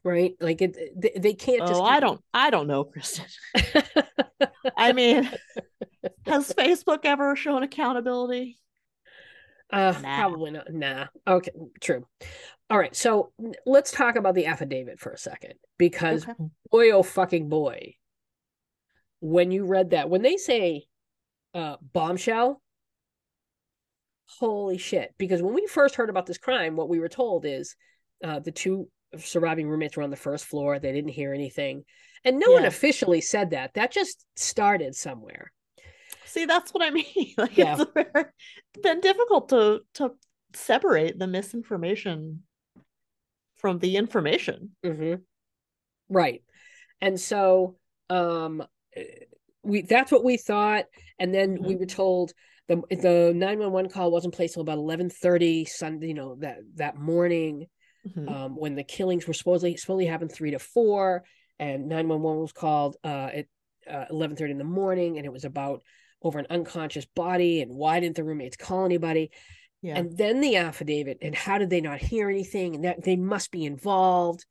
[0.05, 3.25] right like it they, they can't just Oh, I don't I don't know, Kristen.
[4.77, 5.29] I mean,
[6.25, 8.57] has Facebook ever shown accountability?
[9.73, 10.15] Uh Nah.
[10.17, 10.71] probably not.
[10.71, 11.07] Nah.
[11.27, 12.07] Okay true.
[12.69, 13.31] All right so
[13.65, 16.49] let's talk about the affidavit for a second because Okay.
[16.71, 17.95] boy oh fucking boy
[19.19, 20.85] when you read that when they say
[21.53, 22.61] uh bombshell
[24.39, 27.75] holy shit because when we first heard about this crime what we were told is
[28.23, 31.83] uh the two surviving roommates were on the first floor they didn't hear anything
[32.25, 35.51] and no one officially said that that just started somewhere
[36.33, 37.05] See, that's what I mean.
[37.37, 37.77] Like Yeah.
[37.77, 38.31] it's
[38.83, 40.13] been difficult to to
[40.55, 42.43] separate the misinformation
[43.55, 44.71] from the information.
[44.83, 45.15] hmm
[46.09, 46.41] Right.
[47.01, 47.77] And so
[48.09, 48.63] um
[48.95, 49.03] eh,
[49.63, 50.85] we that's what we thought
[51.19, 52.33] and then we were told
[52.67, 57.67] the the 911 call wasn't placed till about 11:30 Sunday, you know, that that morning
[58.07, 58.27] Mhm.
[58.33, 61.23] um when the killings were supposedly supposedly happened 3 to 4
[61.59, 63.45] and 911 was called uh, at
[63.89, 65.83] uh, 11:30 in the morning, and it was about
[66.23, 69.31] over an unconscious body and why didn't the roommates call anybody?
[69.81, 69.97] Yeah.
[69.97, 72.75] And then the affidavit, and how did they not hear anything?
[72.75, 74.45] And that they must be involved.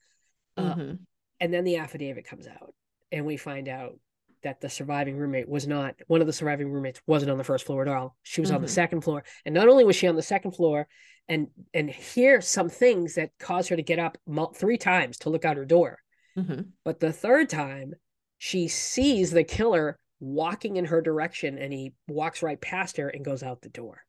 [0.56, 0.98] Uh, Mhm.
[1.40, 2.74] and then the affidavit comes out,
[3.10, 3.98] and we find out
[4.42, 7.64] that the surviving roommate was not one of the surviving roommates wasn't on the first
[7.64, 8.16] floor at all.
[8.22, 8.70] She was on the Mhm.
[8.70, 10.86] second floor, and not only was she on the second floor,
[11.28, 15.30] and and hear some things that caused her to get up mul- three times to
[15.30, 16.02] look out her door.
[16.36, 16.72] Mhm.
[16.84, 17.94] But the third time,
[18.36, 23.24] she sees the killer walking in her direction, and he walks right past her and
[23.24, 24.04] goes out the door.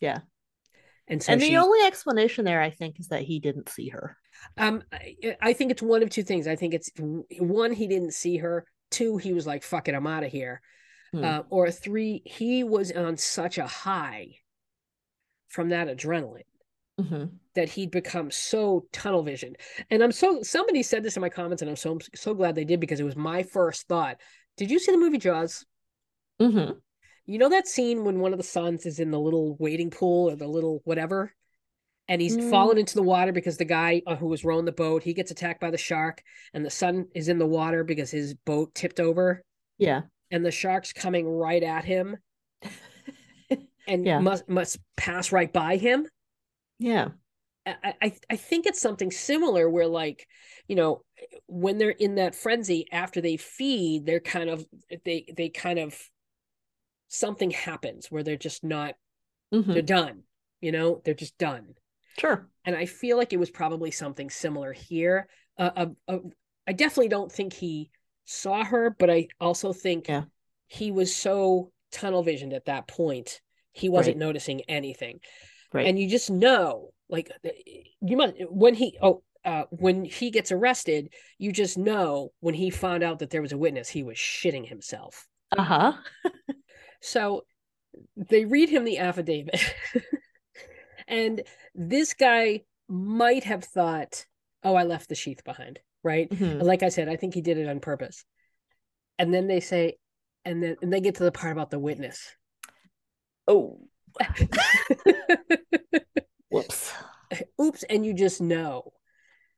[0.00, 0.20] Yeah.
[1.06, 4.16] And so and the only explanation there, I think, is that he didn't see her.
[4.56, 6.46] Um, I, I think it's one of two things.
[6.46, 6.90] I think it's
[7.38, 8.66] one, he didn't see her.
[8.90, 10.62] Two, he was like, "Fuck it, I'm out of here."
[11.12, 11.24] Hmm.
[11.24, 14.28] Uh, or three, he was on such a high
[15.48, 16.42] from that adrenaline
[17.00, 17.30] Mhm.
[17.54, 19.56] that he'd become so tunnel vision.
[19.90, 22.64] And I'm so somebody said this in my comments, and I'm so so glad they
[22.64, 24.18] did because it was my first thought.
[24.58, 25.64] Did you see the movie Jaws?
[26.40, 26.80] Mhm.
[27.26, 30.30] You know that scene when one of the sons is in the little wading pool
[30.30, 31.34] or the little whatever,
[32.08, 32.50] and he's Mm.
[32.50, 35.30] fallen into the water because the guy uh, who was rowing the boat he gets
[35.30, 38.98] attacked by the shark, and the son is in the water because his boat tipped
[39.00, 39.42] over,
[39.78, 40.02] Yeah.
[40.30, 42.16] and the shark's coming right at him
[43.86, 44.18] and Yeah.
[44.20, 46.08] must must pass right by him.
[46.78, 47.10] Yeah.
[48.02, 50.26] I, I think it's something similar where like
[50.68, 51.02] you know
[51.46, 54.66] when they're in that frenzy after they feed they're kind of
[55.04, 55.98] they they kind of
[57.08, 58.94] something happens where they're just not
[59.52, 59.72] Mhm.
[59.72, 60.22] they're done
[60.60, 61.74] you know they're just done
[62.18, 62.48] Sure.
[62.64, 65.28] and I feel like it was probably something similar here
[65.58, 66.18] uh, uh, uh,
[66.66, 67.90] I definitely don't think he
[68.24, 70.24] saw her but I also think Yeah.
[70.66, 73.40] he was so tunnel visioned at that point
[73.72, 74.26] he wasn't Right.
[74.26, 75.20] noticing anything
[75.72, 75.86] Right.
[75.86, 77.30] and you just know like
[78.00, 82.70] you must when he oh uh when he gets arrested you just know when he
[82.70, 85.26] found out that there was a witness he was shitting himself
[85.56, 85.92] uh huh.
[87.02, 87.44] so
[88.16, 89.60] they read him the affidavit
[91.08, 91.42] and
[91.74, 94.24] this guy might have thought
[94.64, 96.62] oh i left the sheath behind right Mhm.
[96.62, 98.24] like i said i think he did it on purpose
[99.18, 99.98] and then they say
[100.44, 102.34] and then and they get to the part about the witness
[103.50, 103.78] Oh.
[106.50, 106.92] Whoops.
[107.60, 108.92] oops and you just know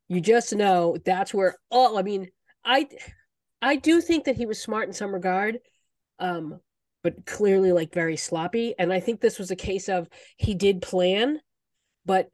[0.09, 2.29] you just know that's where all i mean
[2.65, 2.87] i
[3.63, 5.59] i do think that he was smart in some regard
[6.19, 6.61] um
[7.05, 10.83] but clearly like very sloppy and i think this was a case of he did
[10.83, 11.41] plan
[12.05, 12.29] but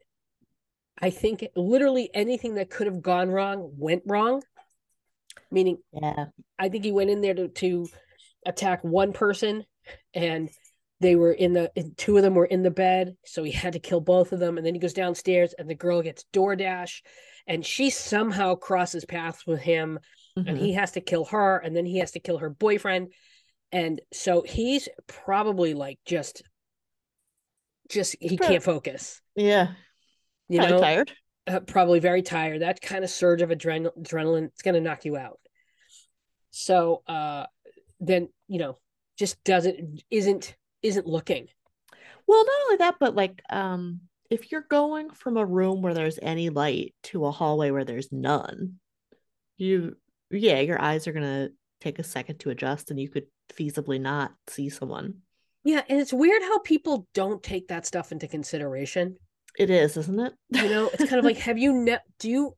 [0.99, 4.41] i think literally anything that could have gone wrong went wrong
[5.51, 6.25] meaning Yeah.
[6.59, 7.87] I think he went in there to, to
[8.45, 9.63] attack one person
[10.13, 10.49] and
[10.99, 13.79] they were in the two of them were in the bed so he had to
[13.79, 17.01] kill both of them and then he goes downstairs and the girl gets DoorDash
[17.45, 19.99] and she somehow crosses paths with him
[20.35, 20.59] and Mhm.
[20.59, 23.13] he has to kill her and then he has to kill her boyfriend
[23.71, 26.41] and so he's probably like just
[27.89, 29.73] just he can't focus Yeah.
[30.49, 31.11] you know tired.
[31.47, 32.61] uh, probably very tired.
[32.61, 35.39] That kind of surge of adren- adrenaline, it's going to knock you out.
[36.51, 37.45] So uh,
[38.01, 38.77] then, you know,
[39.17, 40.55] just doesn't, isn't,
[40.87, 41.47] isn't looking.
[42.27, 46.19] Well, not only that, but like, um, if you're going from a room where there's
[46.21, 48.75] any light to a hallway where there's none,
[49.57, 49.95] you,
[50.29, 54.33] yeah, your eyes are gonna take a second to adjust, and you could feasibly not
[54.47, 55.19] see someone.
[55.63, 55.83] Yeah.
[55.89, 59.17] And it's weird how people don't take that stuff into consideration.
[59.57, 60.33] It is, isn't it?
[60.51, 62.55] You know, it's kind of like, have you, ne- do you,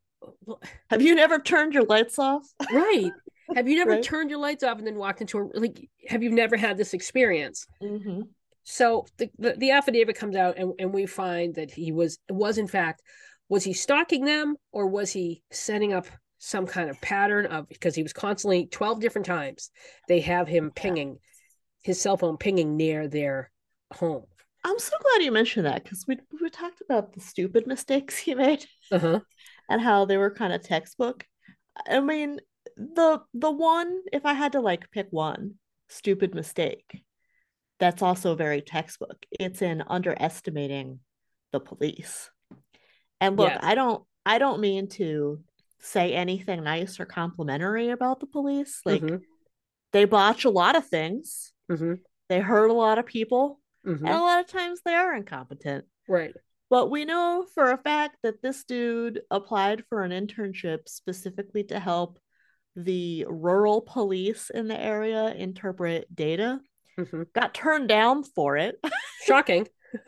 [0.89, 2.45] Have you never turned your lights off?
[2.71, 3.11] right.
[3.55, 4.03] Have you never Right.
[4.03, 6.93] turned your lights off and then walked into a, like, have you never had this
[6.93, 7.65] experience?
[7.81, 8.21] Mm-hmm.
[8.63, 12.57] So the, the, the affidavit comes out and, and we find that he was was
[12.57, 13.01] in fact
[13.47, 16.05] was he stalking them or was he setting up
[16.37, 19.71] some kind of pattern of because he was constantly 12 different times
[20.07, 21.17] they have him pinging
[21.81, 23.49] his cell phone pinging near their
[23.93, 24.23] home.
[24.63, 28.35] I'm so glad you mentioned that because we we talked about the stupid mistakes he
[28.35, 29.21] made Uh-huh.
[29.69, 31.25] and how they were kind of textbook.
[31.87, 32.39] I mean,
[32.79, 35.55] the the one, if I had to like pick one
[35.89, 37.03] stupid mistake,
[37.79, 39.25] that's also very textbook.
[39.31, 40.99] It's in underestimating
[41.51, 42.29] the police.
[43.21, 43.59] And look, Yes.
[43.61, 45.43] I don't I don't mean to
[45.79, 48.81] say anything nice or complimentary about the police.
[48.85, 49.21] Like Mhm.
[49.91, 51.53] they botch a lot of things.
[51.69, 52.01] Mhm.
[52.27, 53.99] They hurt a lot of people, Mhm.
[53.99, 55.85] and a lot of times they are incompetent.
[56.07, 56.35] Right.
[56.69, 61.79] But we know for a fact that this dude applied for an internship specifically to
[61.79, 62.19] help
[62.83, 66.59] the rural police in the area interpret data.
[66.97, 67.31] Mhm.
[67.33, 68.75] Got turned down for it.
[69.25, 69.67] Shocking.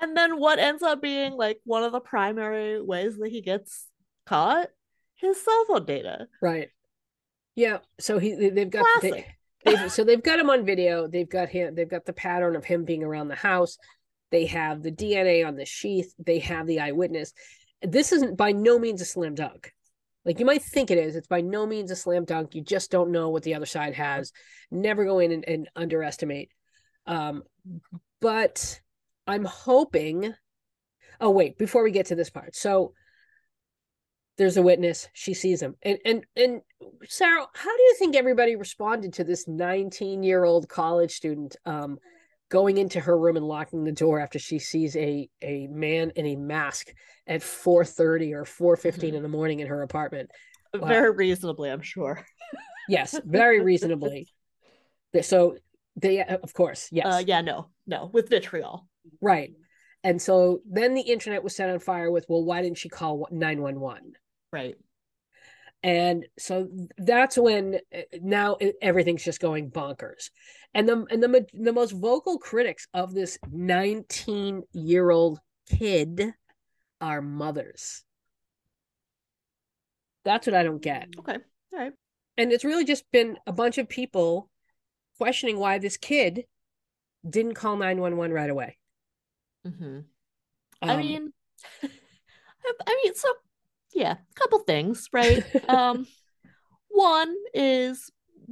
[0.00, 3.86] and then what ends up being like one of the primary ways that he gets
[4.26, 4.68] caught?
[5.16, 6.26] His cell phone data.
[6.42, 6.68] Right.
[7.54, 7.78] Yeah.
[8.00, 9.26] So he they- they've got they,
[9.64, 11.06] they've, so they've got him on video.
[11.08, 11.74] They've got him.
[11.74, 13.78] They've got the pattern of him being around the house.
[14.30, 16.12] They have the DNA on the sheath.
[16.18, 17.32] They have the eyewitness.
[17.80, 19.72] This isn't by no means a slam dunk.
[20.24, 21.16] Like you might think it is.
[21.16, 22.54] It's by no means a slam dunk.
[22.54, 24.32] You just don't know what the other side has.
[24.70, 26.50] Never go in and, and underestimate.
[27.06, 27.42] Um,
[28.20, 28.80] but
[29.26, 30.34] I'm hoping.
[31.20, 32.92] Oh wait, before we get to this part, so
[34.36, 35.08] there's a witness.
[35.12, 36.60] She sees him, and and and
[37.06, 41.98] Sarah, how do you think everybody responded to this 19 year old college student um,
[42.54, 46.24] going into her room and locking the door after she sees a a man in
[46.24, 46.94] a mask
[47.26, 49.16] at 4:30 or 4:15 Mhm.
[49.16, 50.30] in the morning in her apartment?
[50.72, 50.86] Wow.
[50.86, 52.24] Very reasonably, I'm sure.
[52.88, 54.28] Yes, very reasonably.
[55.22, 55.56] So
[55.96, 58.86] they, of course, yes, Uh, yeah, no, no, with vitriol.
[59.20, 59.52] right.
[60.04, 63.26] And so then the internet was set on fire with, well, why didn't she call
[63.32, 64.12] 911?
[64.52, 64.76] Right.
[65.84, 66.68] And so
[66.98, 70.30] that's when uh, now e- everything's just going bonkers
[70.74, 76.34] and the and the the most vocal critics of this 19 year old kid
[77.00, 78.04] are mothers
[80.24, 81.36] that's what i don't get Okay.
[81.72, 81.92] All right.
[82.36, 84.50] and it's really just been a bunch of people
[85.18, 86.44] questioning why this kid
[87.28, 88.78] didn't call 911 right away
[89.66, 90.00] mm-hmm.
[90.82, 91.32] I Um, mean,
[91.82, 91.88] I,
[92.86, 93.28] I mean, so
[93.94, 95.44] yeah, a couple things, right?
[95.68, 96.06] um,
[96.88, 98.10] one is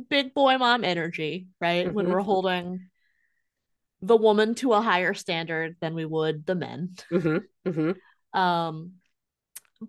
[0.09, 1.93] big boy mom energy, right?
[1.93, 2.13] When Mhm.
[2.13, 2.89] we're holding
[4.01, 6.95] the woman to a higher standard than we would the men.
[7.11, 7.95] mhm, mhm.
[8.33, 8.95] Um,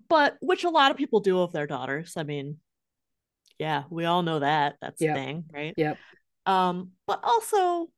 [0.08, 2.14] but which a lot of people do of their daughters.
[2.18, 2.60] I mean,
[3.60, 4.76] yeah, we all know that.
[4.82, 5.16] That's Yep.
[5.16, 5.74] the thing, right?
[5.78, 5.98] Yep.
[6.46, 7.90] Um, but also,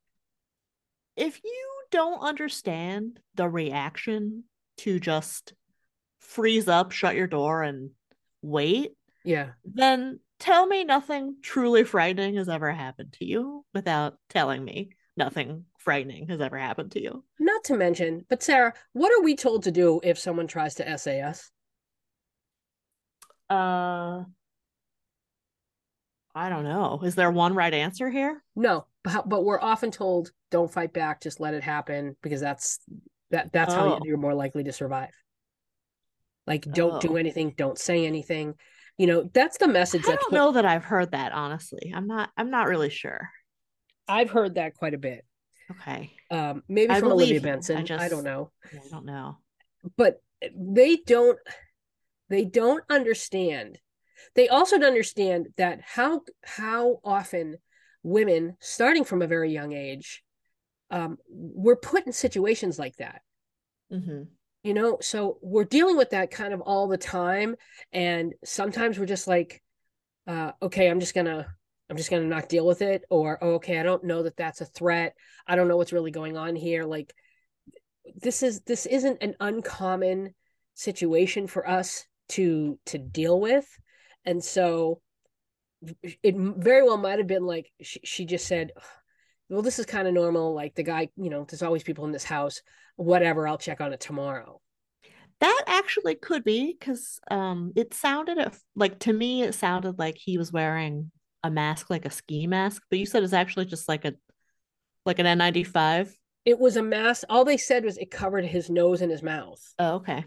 [1.16, 4.44] if you don't understand the reaction
[4.78, 5.54] to just
[6.26, 7.92] freeze up, shut your door, and
[8.42, 8.92] wait,
[9.24, 14.90] yeah then tell me nothing truly frightening has ever happened to you without telling me
[15.18, 17.24] nothing frightening has ever happened to you.
[17.40, 20.98] not to mention but sarah what are we told to do if someone tries to
[20.98, 21.50] sas
[23.50, 24.24] Uh,
[26.38, 27.00] I don't know.
[27.04, 28.44] Is there one right answer here?
[28.56, 32.80] No, but, but we're often told don't fight back, just let it happen because that's
[33.32, 34.00] that that's how Oh.
[34.04, 35.12] you're more likely to survive.
[36.48, 37.16] Like don't do Oh.
[37.16, 38.56] anything, don't say anything.
[38.98, 41.92] You know, that's the message I don't put- know that I've heard that honestly.
[41.96, 43.30] I'm not I'm not really sure.
[44.08, 45.26] I've heard that quite a bit.
[45.72, 46.12] Okay.
[46.30, 47.40] Um maybe I from Olivia you.
[47.40, 47.78] I Benson.
[47.92, 48.52] I, don't know.
[48.72, 49.38] I don't know.
[49.98, 50.22] But
[50.56, 51.40] they don't
[52.30, 53.80] they don't understand.
[54.36, 57.58] They also don't understand that how how often
[58.04, 60.24] women starting from a very young age
[60.92, 63.22] um were put in situations like that.
[63.90, 64.24] hmm
[64.66, 67.56] you know so we're dealing with that kind of all the time
[67.94, 69.62] and sometimes we're just like
[70.28, 71.46] uh okay i'm just gonna
[71.90, 74.62] i'm just gonna not deal with it or oh, okay i don't know that that's
[74.62, 75.16] a threat.
[75.48, 76.86] I don't know what's really going on here.
[76.86, 77.14] Like
[78.16, 80.34] this is this isn't an uncommon
[80.74, 83.66] situation for us to to deal with
[84.26, 85.02] and so
[86.24, 88.72] it very well might have been like she, she just said
[89.50, 92.12] well this is kind of normal like the guy you know there's always people in
[92.12, 92.62] this house
[92.96, 94.60] whatever i'll check on it tomorrow
[95.42, 98.38] That actually could be because um it sounded
[98.76, 101.12] like to me it sounded like he was wearing
[101.46, 104.14] a mask like a ski mask, but you said it's actually just like a
[105.06, 106.12] like an N95.
[106.44, 107.24] It was a mask.
[107.30, 109.62] All they said was it covered his nose and his mouth.
[109.78, 110.26] Oh, okay.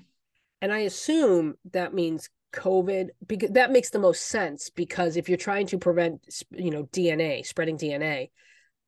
[0.62, 5.38] And I assume that means COVID because that makes the most sense because if you're
[5.38, 8.30] trying to prevent, you know, DNA spreading DNA,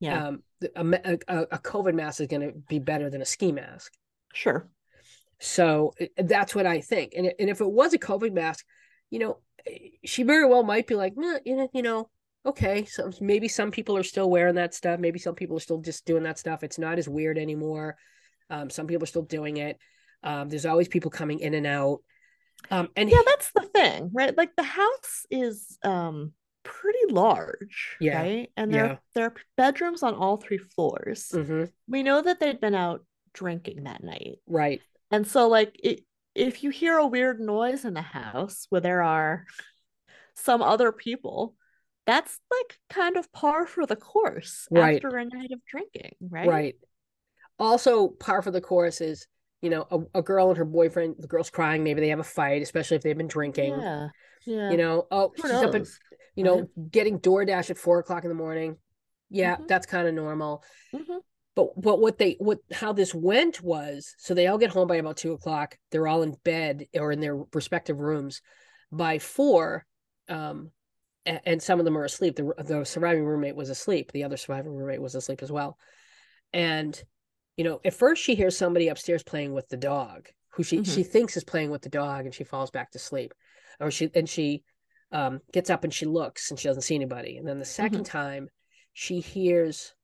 [0.01, 0.43] Yeah, um,
[0.77, 3.93] a, a, a COVID mask is going to be better than a ski mask.
[4.35, 4.69] sure.
[5.43, 7.15] So that's what I think.
[7.17, 8.65] And, and if it was a COVID mask,
[9.11, 9.39] you know,
[10.05, 12.11] she very well might be like, "Nah, you know, you know,
[12.45, 15.01] okay, so maybe some people are still wearing that stuff.
[15.01, 16.63] Maybe some people are still just doing that stuff.
[16.63, 17.97] It's not as weird anymore.
[18.49, 19.79] Um, some people are still doing it.
[20.23, 22.01] Um, there's always people coming in and out.
[22.71, 24.37] Um, and Yeah, that's the thing, right?
[24.37, 26.33] Like the house is um
[26.63, 28.51] pretty large, Yeah, right?
[28.57, 28.97] And there yeah.
[29.15, 31.31] there are bedrooms on all three floors.
[31.35, 34.39] Mhm, We know that they'd been out drinking that night.
[34.47, 34.81] right,
[35.11, 36.05] And so, like, it,
[36.35, 39.47] if you hear a weird noise in the house where there are
[40.35, 41.55] some other people,
[42.07, 44.97] that's like kind of par for the course Right.
[44.97, 46.49] after a night of drinking, right?
[46.49, 46.75] right.
[47.59, 49.27] Also, par for the course is,
[49.61, 51.17] you know, a, a girl and her boyfriend.
[51.19, 51.85] The girl's crying.
[51.85, 53.79] Maybe they have a fight, especially if they've been drinking.
[53.79, 54.09] Yeah.
[54.47, 54.71] Yeah.
[54.71, 55.99] You know, oh, Who she's up at knows?
[56.41, 58.77] You know, getting DoorDash at four o'clock in the morning.
[59.29, 59.69] Yeah, Mhm.
[59.69, 60.65] that's kind of normal.
[60.95, 61.21] Mhm.
[61.55, 64.97] But but what they what how this went was so they all get home by
[64.97, 65.77] about two o'clock.
[65.91, 68.41] They're all in bed or in their respective rooms.
[68.91, 69.85] By four,
[70.29, 70.73] um,
[71.27, 72.37] a- and some of them are asleep.
[72.37, 74.13] The the surviving roommate was asleep.
[74.13, 75.79] The other surviving roommate was asleep as well.
[76.53, 77.01] And
[77.57, 81.03] you know, at first she hears somebody upstairs playing with the dog, who she she
[81.03, 83.35] thinks is playing with the dog, and she falls back to sleep.
[83.79, 84.63] Or she and she
[85.13, 87.37] um, gets up and she looks and she doesn't see anybody.
[87.37, 88.49] And then the 2nd time,
[88.93, 89.95] she hears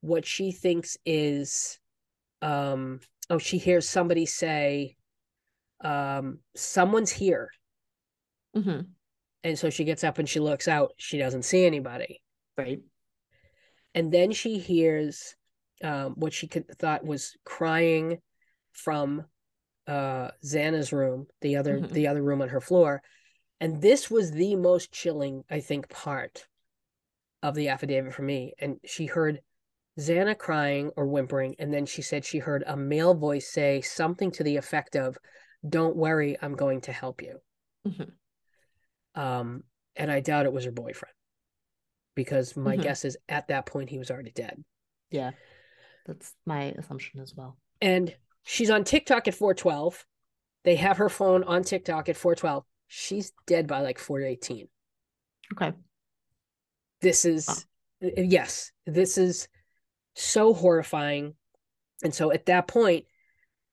[0.00, 1.78] what she thinks is
[2.42, 2.98] um
[3.30, 4.96] oh she hears somebody say
[5.84, 7.50] um someone's here
[8.56, 8.88] Mhm.
[9.44, 12.20] and so she gets up and she looks out she doesn't see anybody
[12.58, 12.80] Right.
[13.94, 15.36] and then she hears
[15.84, 18.18] um, what she could thought was crying
[18.72, 19.24] from
[19.86, 21.90] uh, Xana's room, the other Mhm.
[21.92, 23.02] the other room on her floor,
[23.62, 26.46] and this was the most chilling, I think, part
[27.42, 28.52] of the affidavit for me.
[28.58, 29.40] And she heard
[29.98, 34.30] Xana crying or whimpering, and then she said she heard a male voice say something
[34.32, 35.16] to the effect of,
[35.68, 37.40] "Don't worry, I'm going to help you."
[37.86, 38.12] Mhm.
[39.14, 39.64] Um,
[39.96, 41.14] and I doubt it was her boyfriend,
[42.14, 42.82] because my Mhm.
[42.82, 44.64] guess is at that point he was already dead.
[45.10, 45.32] Yeah.
[46.06, 47.58] That's my assumption as well.
[47.80, 50.06] and she's on TikTok at 412.
[50.64, 52.64] They have her phone on TikTok at 412.
[52.94, 54.68] She's dead by like 418.
[55.54, 55.72] Okay.
[57.00, 58.08] This is Wow.
[58.18, 59.48] uh, yes, this is
[60.14, 61.34] so horrifying.
[62.04, 63.06] And so at that point,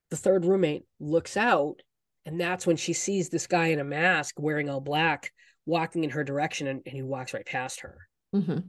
[0.10, 1.82] the third roommate looks out,
[2.26, 5.32] and that's when she sees this guy in a mask wearing all black
[5.66, 7.98] walking in her direction, and, and he walks right past her.
[8.34, 8.60] hmm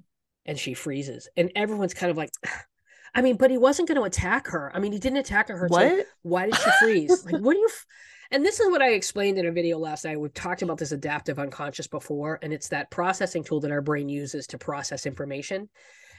[0.47, 1.29] and she freezes.
[1.37, 2.31] And everyone's kind of like,
[3.15, 4.73] I mean, but he wasn't going to attack her.
[4.75, 5.69] I mean, he didn't attack her.
[5.71, 6.07] so What?
[6.23, 7.25] why did she freeze?
[7.25, 7.69] like, what do you?
[7.71, 7.87] F-?
[8.31, 10.21] And this is what I explained in a video last night.
[10.21, 14.09] We've talked about this adaptive unconscious before, and it's that processing tool that our brain
[14.09, 15.69] uses to process information.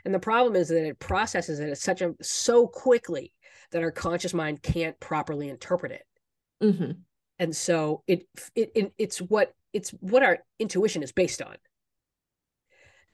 [0.03, 3.33] And the problem is that it processes it at such a so quickly
[3.71, 6.05] that our conscious mind can't properly interpret it.
[6.61, 6.91] hmm
[7.39, 11.55] And so it, it, it it's what it's what our intuition is based on.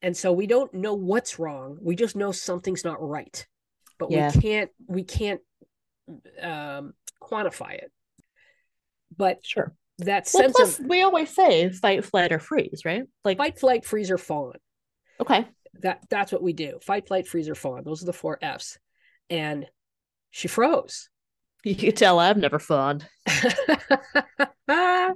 [0.02, 1.78] And so we don't know what's wrong.
[1.82, 3.46] We just know something's not right.
[4.00, 4.32] But Yeah.
[4.34, 5.42] we can't we can't
[6.42, 7.92] um quantify it.
[9.18, 9.74] But Sure.
[10.00, 13.04] that Well, sense plus of we always say fight, flight, or freeze, right?
[13.26, 14.54] Like, fight, flight, freeze, or fawn.
[15.20, 15.48] okay.
[15.82, 16.80] That that's what we do.
[16.82, 17.84] Fight, flight, freeze, or fawn.
[17.84, 18.80] Those are the four F's.
[19.30, 19.66] And
[20.32, 21.10] she froze.
[21.64, 23.06] You can tell I've never fawned.
[24.68, 25.14] uh,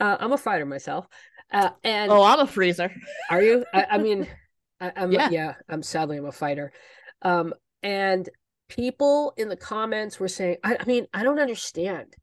[0.00, 1.06] I'm a fighter myself.
[1.52, 2.90] Uh, and Oh, I'm a freezer.
[3.30, 3.64] Are you?
[3.72, 4.26] I, I mean,
[4.80, 5.28] I, I'm yeah.
[5.30, 5.54] Yeah.
[5.68, 6.72] I'm sadly I'm a fighter.
[7.22, 8.28] Um, and
[8.68, 12.14] people in the comments were saying, I, I mean, I don't understand.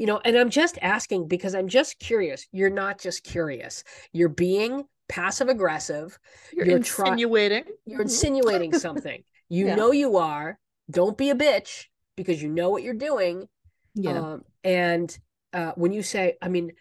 [0.00, 2.46] You know, and I'm just asking because I'm just curious.
[2.52, 3.84] You're not just curious.
[4.12, 6.18] You're being passive aggressive.
[6.54, 7.64] You're, You're try- insinuating.
[7.84, 8.04] You're Mhm.
[8.04, 9.22] insinuating something.
[9.50, 9.74] You Yeah.
[9.74, 10.58] know you are.
[10.90, 13.46] Don't be a bitch because you know what you're doing.
[13.94, 14.18] Yeah.
[14.18, 15.18] Um, and
[15.52, 16.72] uh, when you say, I mean,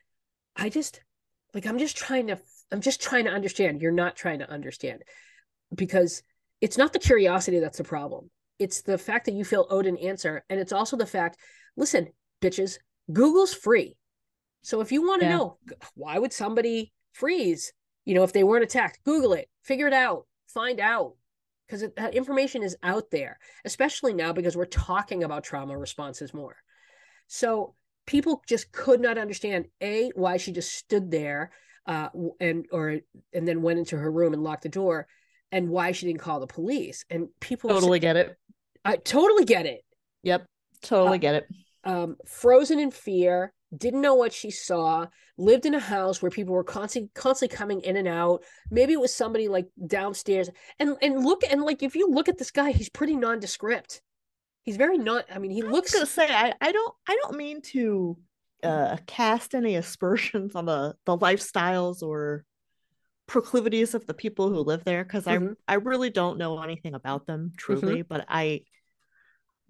[0.55, 1.01] I just
[1.53, 2.39] like I'm just trying to
[2.72, 3.82] I'm just trying to understand.
[3.82, 5.03] You're not trying to understand
[5.76, 6.24] because
[6.61, 8.30] it's not the curiosity that's the problem.
[8.59, 11.38] It's the fact that you feel owed an answer, and it's also the fact.
[11.76, 12.09] Listen,
[12.41, 12.78] bitches,
[13.12, 13.97] Google's free,
[14.62, 15.38] so if you want to Yeah.
[15.38, 15.57] know
[15.95, 17.74] why would somebody freeze,
[18.05, 21.16] you know, if they weren't attacked, Google it, figure it out, find out
[21.66, 26.57] because that information is out there, especially now because we're talking about trauma responses more.
[27.28, 31.51] So people just could not understand a why she just stood there
[31.86, 32.99] uh, and or
[33.34, 35.07] and then went into her room and locked the door,
[35.51, 37.03] and why she didn't call the police.
[37.10, 38.38] And people totally saying- get it.
[38.86, 39.84] I totally get it.
[40.24, 40.45] Yep.
[40.82, 41.47] Totally Uh, get it.
[41.89, 46.53] Um, frozen in fear, didn't know what she saw, lived in a house where people
[46.53, 48.43] were constantly constantly coming in and out.
[48.69, 50.49] Maybe it was somebody like downstairs.
[50.79, 54.01] And and look and like if you look at this guy, he's pretty nondescript.
[54.63, 55.25] He's very not.
[55.33, 58.17] I mean, he I was looks gonna say I, I don't I don't mean to
[58.61, 62.45] uh cast any aspersions on the the lifestyles or
[63.25, 65.55] proclivities of the people who live there because Mhm.
[65.67, 68.61] I I really don't know anything about them truly, but I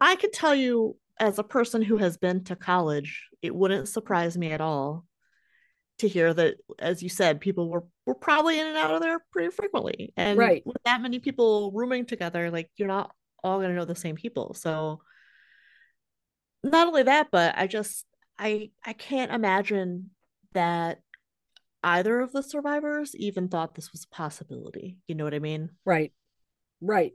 [0.02, 4.38] I could tell you as a person who has been to college, it wouldn't surprise
[4.38, 5.06] me at all
[6.00, 9.20] to hear that, as you said, people were were probably in and out of there
[9.32, 10.14] pretty frequently.
[10.18, 10.66] And Right.
[10.66, 13.14] with that many people rooming together, like you're not
[13.44, 14.54] all gonna know the same people.
[14.54, 15.02] So
[16.64, 18.06] not only that, but I just
[18.38, 20.12] I I can't imagine
[20.54, 21.02] that
[21.84, 24.98] either of the survivors even thought this was a possibility.
[25.08, 25.70] You know what I mean?
[25.86, 26.12] right,
[26.82, 27.14] right,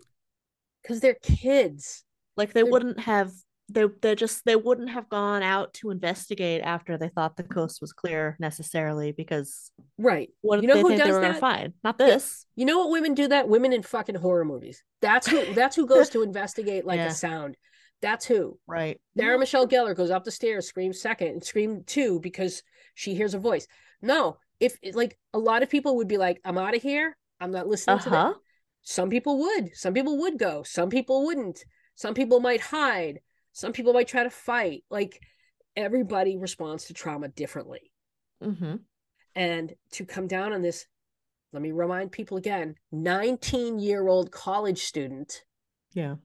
[0.82, 2.04] because they're kids.
[2.36, 3.32] Like they They're- wouldn't have
[3.68, 7.80] they they just they wouldn't have gone out to investigate after they thought the coast
[7.80, 10.28] was clear necessarily because Right.
[10.42, 11.40] what You know who does that?
[11.40, 12.44] fine Not this.
[12.56, 13.48] You know what women do that?
[13.48, 14.82] Women in fucking horror movies.
[15.00, 17.06] That's who that's who goes to investigate like Yeah.
[17.06, 17.56] a sound.
[18.02, 18.58] That's who.
[18.66, 19.00] Right.
[19.16, 19.38] Sarah.
[19.38, 22.62] Michelle Gellar goes up the stairs, screams second, and scream two because
[22.94, 23.66] she hears a voice.
[24.02, 27.16] No, if like a lot of people would be like, I'm out of here.
[27.40, 28.16] I'm not listening to that.
[28.26, 28.34] Uh-huh.
[28.82, 29.74] Some people would.
[29.74, 30.62] Some people would go.
[30.64, 31.64] Some people wouldn't.
[31.94, 33.20] Some people might hide.
[33.54, 34.84] Some people might try to fight.
[34.90, 35.20] Like
[35.76, 37.90] everybody responds to trauma differently.
[38.42, 38.76] Mm-hmm.
[39.34, 40.86] And to come down on this,
[41.52, 45.44] let me remind people again 19 year old college student
[45.94, 46.16] Yeah.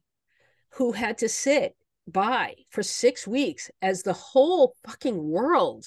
[0.71, 1.75] who had to sit
[2.07, 5.86] by for six weeks as the whole fucking world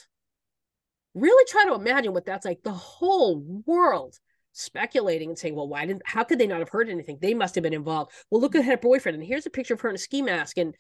[1.15, 4.19] really try to imagine what that's like the whole world
[4.53, 7.57] speculating and saying well why didn't how could they not have heard anything they must
[7.57, 9.97] have been involved well look at her boyfriend and here's a picture of her in
[9.97, 10.77] a ski mask and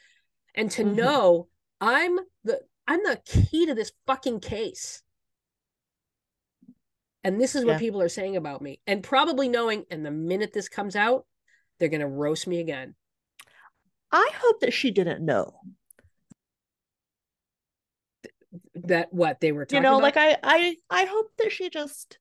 [0.54, 0.96] and to Mhm.
[0.96, 1.48] know
[1.80, 5.02] i'm the i'm the key to this fucking case
[7.24, 7.78] and this is what Yeah.
[7.78, 11.26] people are saying about me and probably knowing and the minute this comes out
[11.78, 12.94] they're going to roast me again
[14.14, 15.54] I hope that she didn't know.
[18.74, 21.70] that what they were talking You know, about like I I I hope that she
[21.70, 22.18] just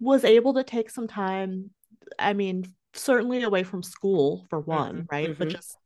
[0.00, 1.70] was able to take some time.
[2.18, 5.38] I mean, certainly away from school for one, Mhm, right?
[5.38, 5.52] But mhm.
[5.52, 5.78] just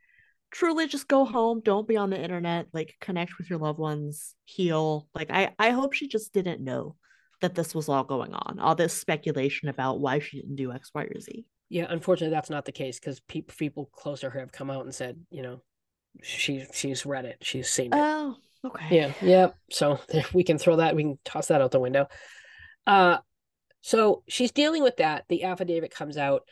[0.50, 4.34] truly just go home, don't be on the internet, like connect with your loved ones,
[4.44, 5.08] heal.
[5.14, 6.96] Like I I hope she just didn't know
[7.40, 8.58] that this was all going on.
[8.58, 11.44] All this speculation about why she didn't do X, Y, or Z.
[11.68, 14.84] Yeah, unfortunately, that's not the case because pe- people close to her have come out
[14.84, 15.62] and said, you know,
[16.22, 17.98] she she's read it, she's seen it.
[17.98, 18.86] Oh, okay.
[18.90, 19.48] yeah, yeah.
[19.70, 19.98] So
[20.32, 22.08] we can throw that, we can toss that out the window.
[22.86, 23.18] Uh,
[23.80, 25.24] so she's dealing with that.
[25.28, 26.42] The affidavit comes out,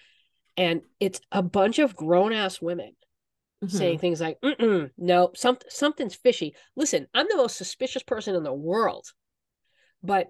[0.56, 2.92] and it's a bunch of grown ass women
[3.66, 3.70] Mhm.
[3.70, 8.42] saying things like, Mm-mm, "No, some something's fishy." Listen, I'm the most suspicious person in
[8.42, 9.12] the world,
[10.02, 10.28] but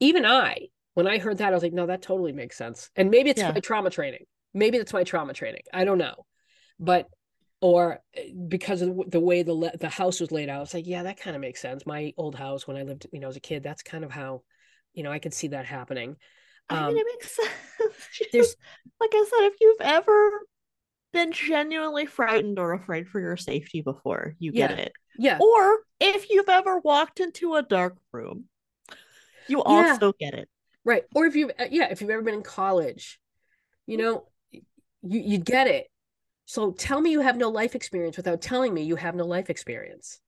[0.00, 3.10] even I, when I heard that, I was like, "No, that totally makes sense." And
[3.10, 3.52] maybe it's Yeah.
[3.52, 4.24] my trauma training.
[4.54, 5.62] Maybe it's my trauma training.
[5.72, 6.26] I don't know,
[6.78, 7.08] but
[7.60, 10.86] or eh, because of the- way the le- the house was laid out, it's like,
[10.86, 11.84] yeah, that kind of makes sense.
[11.86, 14.42] My old house when I lived, you know, as a kid, that's kind of how,
[14.94, 16.16] you know, I could see that happening.
[16.70, 18.30] I Um, mean, it makes sense.
[18.32, 18.56] there's-
[18.98, 20.40] like I said, if you've ever
[21.12, 24.76] been genuinely frightened or afraid for your safety before, you get Yeah.
[24.78, 24.92] it.
[25.18, 28.48] Yeah, Or if you've ever walked into a dark room,
[29.48, 29.94] you Yeah.
[29.94, 30.48] also get it.
[30.84, 31.04] Right.
[31.14, 33.20] Or if you've, yeah, if you've ever been in college,
[33.86, 34.62] you know, you
[35.02, 35.88] you get it.
[36.46, 39.50] So tell me you have no life experience without telling me you have no life
[39.50, 40.20] experience.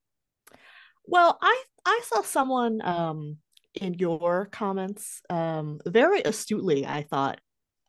[1.06, 3.38] Well, I I saw someone um
[3.74, 7.40] in your comments um very astutely, I thought,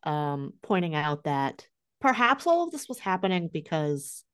[0.03, 1.67] um pointing out that
[2.03, 4.25] perhaps all of this was happening because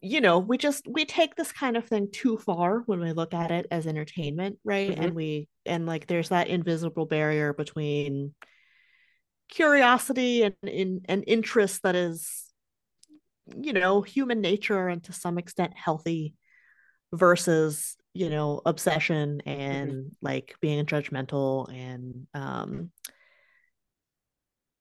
[0.00, 3.34] you know, we just we take this kind of thing too far when we look
[3.34, 4.96] at it as entertainment, right?
[4.96, 5.04] Mhm.
[5.04, 8.34] And we and like there's that invisible barrier between
[9.48, 12.46] curiosity and in and interest that is
[13.56, 16.34] you know, human nature and to some extent healthy
[17.12, 22.90] versus, you know, obsession and like being judgmental and um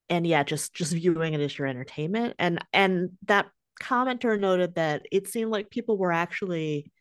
[0.09, 2.35] and yeah, just just viewing it as your entertainment.
[2.39, 3.47] And and that
[3.81, 6.91] commenter noted that it seemed like people were actually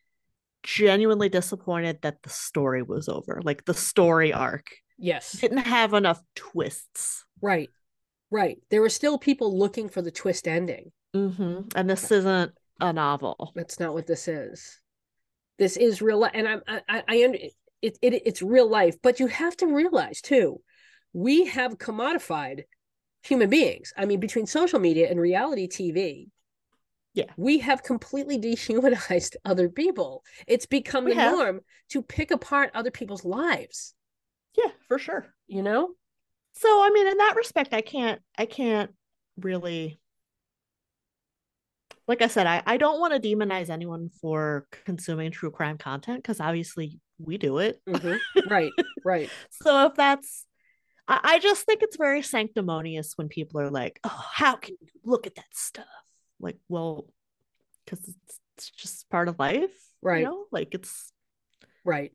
[0.62, 3.40] genuinely disappointed that the story was over.
[3.42, 4.66] Like the story arc
[4.98, 5.32] Yes.
[5.32, 7.24] didn't have enough twists.
[7.40, 7.70] Right.
[8.30, 8.59] Right.
[8.70, 10.92] There were still people looking for the twist ending.
[11.14, 13.52] hmm And this isn't a novel.
[13.54, 14.78] That's not what this is.
[15.59, 17.14] This is real life, and I'm I I, I
[17.82, 20.61] it, it it's real life, but you have to realize too,
[21.12, 22.62] we have commodified
[23.22, 23.92] human beings.
[23.96, 26.30] I mean, between social media and reality TV,
[27.14, 27.32] Yeah.
[27.36, 30.24] we have completely dehumanized other people.
[30.46, 31.32] It's become We the have.
[31.36, 31.60] norm
[31.90, 33.94] to pick apart other people's lives.
[34.56, 35.26] Yeah, for sure.
[35.46, 35.90] You know?
[36.54, 38.90] So I mean, in that respect, I can't I can't
[39.38, 40.00] really
[42.06, 46.22] like I said, I, I don't want to demonize anyone for consuming true crime content
[46.22, 47.80] because obviously we do it.
[47.86, 48.18] Mhm.
[48.48, 48.72] right,
[49.04, 49.30] right.
[49.62, 50.46] So if that's
[51.09, 54.88] I, I just think it's very sanctimonious when people are like, oh, how can you
[55.04, 55.86] look at that stuff?
[56.38, 57.06] Like, well,
[57.84, 59.70] because it's, it's just part of life.
[60.02, 60.20] Right.
[60.20, 61.12] You know, like it's,
[61.84, 62.12] Right.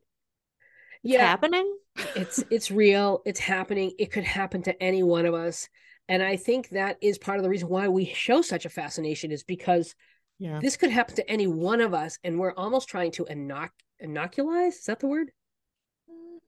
[1.03, 1.75] it's Yeah, happening.
[2.15, 3.21] it's it's real.
[3.25, 3.91] It's happening.
[3.99, 5.67] It could happen to any one of us.
[6.07, 9.31] And I think that is part of the reason why we show such a fascination
[9.31, 9.95] is because
[10.39, 10.59] Yeah.
[10.59, 13.69] this could happen to any one of us, and we're almost trying to inoc
[14.03, 14.69] inoculize.
[14.79, 15.31] Is that the word?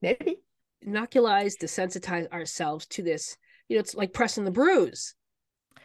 [0.02, 0.38] Maybe.
[0.86, 3.38] Inoculize, desensitize ourselves to this.
[3.70, 5.16] You know, it's like pressing the bruise.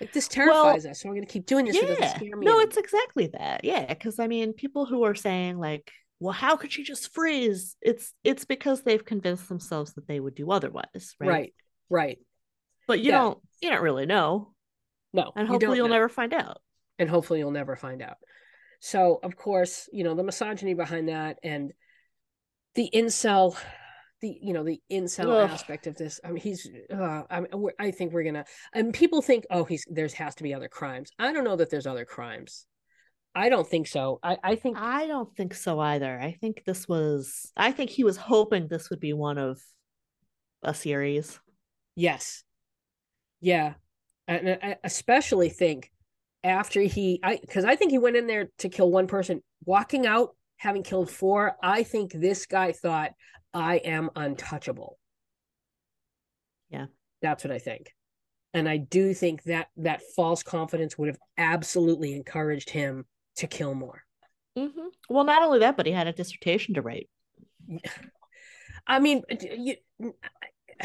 [0.00, 1.76] Like this terrifies us, so we're going to keep doing this.
[1.76, 2.16] so it doesn't Yeah.
[2.16, 2.44] scare me.
[2.46, 2.62] No, anymore.
[2.62, 3.64] it's exactly that.
[3.64, 3.86] Yeah.
[3.86, 5.90] Because I mean, people who are saying like,
[6.20, 7.76] well, how could she just freeze?
[7.82, 11.28] It's it's because they've convinced themselves that they would do otherwise, right?
[11.28, 11.54] right,
[11.90, 12.18] right.
[12.86, 13.18] But you Yeah.
[13.18, 14.54] don't you don't really know.
[15.12, 15.94] No, And hopefully you'll know.
[15.94, 16.60] never find out.
[16.98, 18.16] and hopefully you'll never find out.
[18.80, 21.72] So, of course, you know, the misogyny behind that and
[22.74, 23.58] the incel
[24.20, 25.50] the you know the incel Ugh.
[25.50, 26.20] aspect of this.
[26.24, 26.68] I mean, he's.
[26.92, 28.44] Uh, I mean, we're- I think we're gonna.
[28.72, 31.10] And people think, oh, he's there's has to be other crimes.
[31.18, 32.66] I don't know that there's other crimes.
[33.34, 34.18] I don't think so.
[34.22, 36.18] I I think I don't think so either.
[36.20, 39.60] I think this was I think he was hoping this would be one of
[40.62, 41.38] a series.
[41.96, 42.42] yes,
[43.40, 43.74] yeah,
[44.28, 45.90] and I especially think
[46.42, 50.06] after he, I because I think he went in there to kill one person, walking
[50.06, 51.56] out having killed four.
[51.62, 53.12] I think this guy thought
[53.52, 54.98] I am untouchable.
[56.70, 56.86] Yeah.
[57.22, 57.94] That's what I think.
[58.52, 63.04] And I do think that that false confidence would have absolutely encouraged him
[63.36, 64.02] to kill more.
[64.58, 64.88] Mm-hmm.
[65.08, 67.08] Well, not only that, but he had a dissertation to write.
[68.86, 69.76] I mean, you,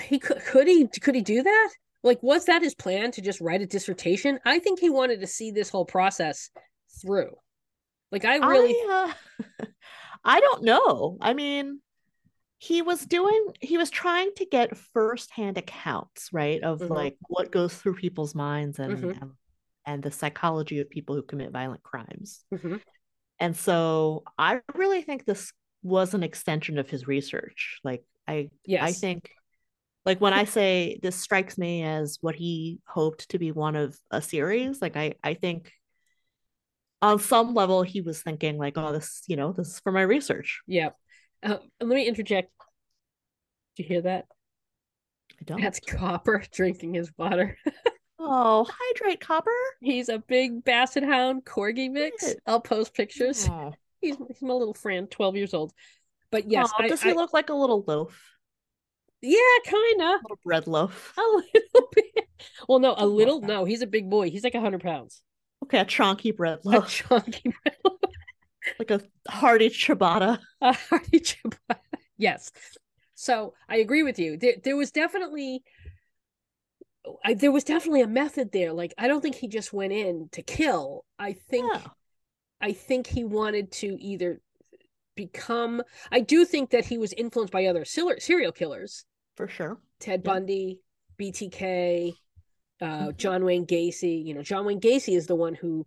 [0.03, 1.69] he could could he could he do that?
[2.03, 4.39] Like, was that his plan to just write a dissertation?
[4.45, 6.51] I think he wanted to see this whole process
[7.01, 7.31] through.
[8.11, 9.13] Like, I really, I,
[9.59, 9.65] uh,
[10.23, 11.17] I don't know.
[11.19, 11.79] I mean,
[12.57, 16.89] he was doing, he was trying to get firsthand accounts, right, of Mhm.
[16.89, 19.21] like what goes through people's minds and, Mhm.
[19.21, 19.31] and
[19.87, 22.43] and the psychology of people who commit violent crimes.
[22.51, 22.81] Mhm.
[23.39, 25.53] And so I really think this
[25.83, 27.79] was an extension of his research.
[27.83, 29.29] Like I yes, I think
[30.03, 33.95] like when I say this strikes me as what he hoped to be one of
[34.09, 35.71] a series, like I I think
[37.01, 40.01] on some level he was thinking like, oh, this, you know, this is for my
[40.01, 40.61] research.
[40.65, 40.89] yeah.
[41.45, 42.51] Uh, let me interject.
[43.75, 44.25] Did you hear that?
[45.39, 45.61] I don't.
[45.61, 47.57] That's Copper drinking his water.
[48.19, 49.51] oh, hydrate copper.
[49.81, 52.35] He's a big basset hound corgi mix.
[52.47, 53.47] I'll post pictures.
[54.01, 55.73] He's, he's my little friend, 12 years old.
[56.31, 58.21] But yes, Oh, I, does he I- look like a little loaf?
[59.21, 60.07] yeah, kind of.
[60.07, 61.13] A little bread loaf.
[61.17, 61.21] A
[61.53, 62.27] little bit.
[62.67, 63.41] Well, no, a little.
[63.41, 64.29] No, he's a big boy.
[64.29, 65.21] He's like 100 pounds.
[65.63, 67.01] Okay, a chunky bread A loaf.
[68.79, 70.39] Like a hearty ciabatta.
[70.61, 71.79] a hearty ciabatta.
[72.17, 72.51] Yes.
[73.13, 74.37] So I agree with you.
[74.37, 75.63] There, there was definitely,
[77.23, 78.73] I, there was definitely a method there.
[78.73, 81.05] Like I don't think he just went in to kill.
[81.19, 81.81] I think, Yeah.
[82.61, 84.41] I think he wanted to either
[85.15, 85.81] become.
[86.11, 89.05] I do think that he was influenced by other serial killers.
[89.37, 89.77] For sure.
[89.99, 90.31] Ted Yeah.
[90.31, 90.79] Bundy,
[91.17, 92.13] BTK,
[92.81, 93.17] uh, Mhm.
[93.17, 94.25] John Wayne Gacy.
[94.25, 95.85] You know, John Wayne Gacy is the one who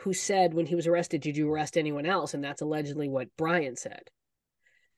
[0.00, 3.28] who said when he was arrested, "Did you arrest anyone else?" And that's allegedly what
[3.36, 4.10] Brian said.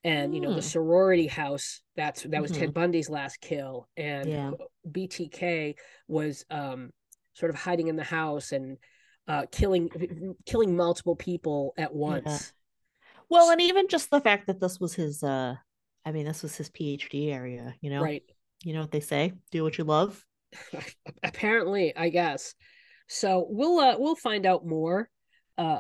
[0.05, 0.69] And you know, the Hmm.
[0.69, 1.81] sorority house.
[1.97, 2.59] That's that was Mhm.
[2.59, 4.53] Ted Bundy's last kill, and Yeah.
[4.91, 5.77] BTK
[6.09, 6.93] was um,
[7.35, 8.79] sort of hiding in the house and
[9.29, 9.89] uh, killing
[10.47, 12.53] killing multiple people at once.
[13.29, 15.57] Well, and even just the fact that this was his uh
[16.05, 18.03] I mean, this was his PhD area, you know.
[18.03, 18.25] Right.
[18.65, 19.35] You know what they say?
[19.51, 20.25] Do what you love.
[21.23, 22.55] apparently i guess
[23.09, 25.09] so we'll uh, we'll find out more
[25.59, 25.79] uh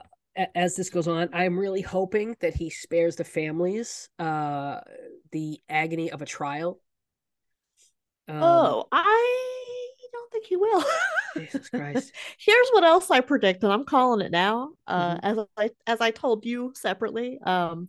[0.54, 4.80] as this goes on i'm really hoping that he spares the families uh
[5.32, 6.78] the agony of a trial
[8.28, 10.82] um, oh, I don't think he will.
[11.36, 12.12] Jesus Christ.
[12.38, 14.70] Here's what else I predict, and I'm calling it now.
[14.86, 15.20] Uh, Mhm.
[15.22, 17.88] as I as I told you separately, um,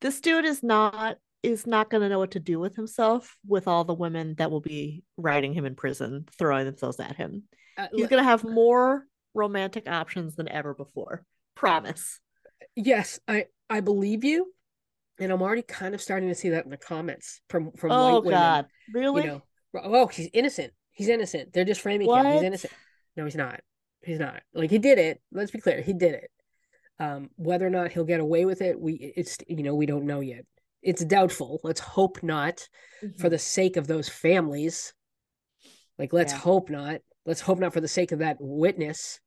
[0.00, 3.68] this dude is not is not going to know what to do with himself with
[3.68, 7.44] all the women that will be riding him in prison, throwing themselves at him.
[7.78, 11.24] uh, He's going to have more romantic options than ever before.
[11.54, 12.20] Promise.
[12.76, 14.52] yes i i believe you
[15.20, 18.14] and i'm already kind of starting to see that in the comments from from Oh
[18.14, 19.22] white women God, really?
[19.22, 19.42] you know.
[19.82, 20.72] Oh he's innocent.
[20.92, 21.52] He's innocent.
[21.52, 22.26] They're just framing him.
[22.26, 22.72] He's innocent.
[23.16, 23.60] No he's not.
[24.02, 24.42] He's not.
[24.52, 25.20] Like he did it.
[25.32, 25.80] Let's be clear.
[25.82, 26.30] He did it.
[26.98, 30.06] Um whether or not he'll get away with it we it's you know we don't
[30.06, 30.44] know yet
[30.84, 32.68] it's doubtful let's hope not
[33.18, 33.30] for Mhm.
[33.30, 34.94] the sake of those families
[35.98, 36.38] like let's Yeah.
[36.38, 39.20] hope not let's hope not for the sake of that witness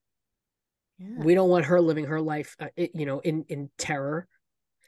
[1.00, 4.28] Yeah, we don't want her living her life uh, it, you know in in terror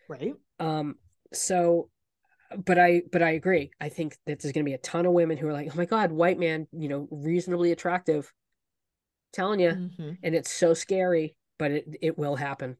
[0.07, 0.33] right.
[0.59, 0.95] um
[1.33, 1.89] so
[2.65, 5.13] but i but i agree i think that there's going to be a ton of
[5.13, 8.33] women who are like oh my god white man you know reasonably attractive
[9.33, 10.17] telling you Mhm.
[10.23, 12.77] and it's so scary but it it will happen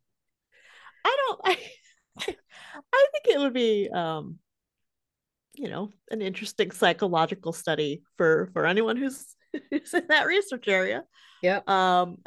[1.06, 1.42] I don't.
[1.46, 1.58] I,
[2.94, 4.40] I think it would be, um,
[5.56, 9.36] you know, an interesting psychological study for for anyone who's
[9.70, 11.04] who's in that research area.
[11.42, 11.62] Yeah.
[11.68, 12.18] Um,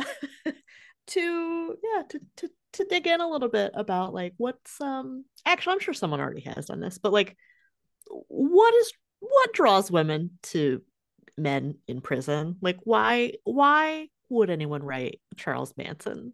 [1.08, 5.24] to yeah, to to to dig in a little bit about like what's um.
[5.44, 7.36] Actually, I'm sure someone already has done this, but like,
[8.28, 10.82] what is what draws women to
[11.36, 12.56] men in prison?
[12.60, 16.32] Like, why why would anyone write Charles Manson?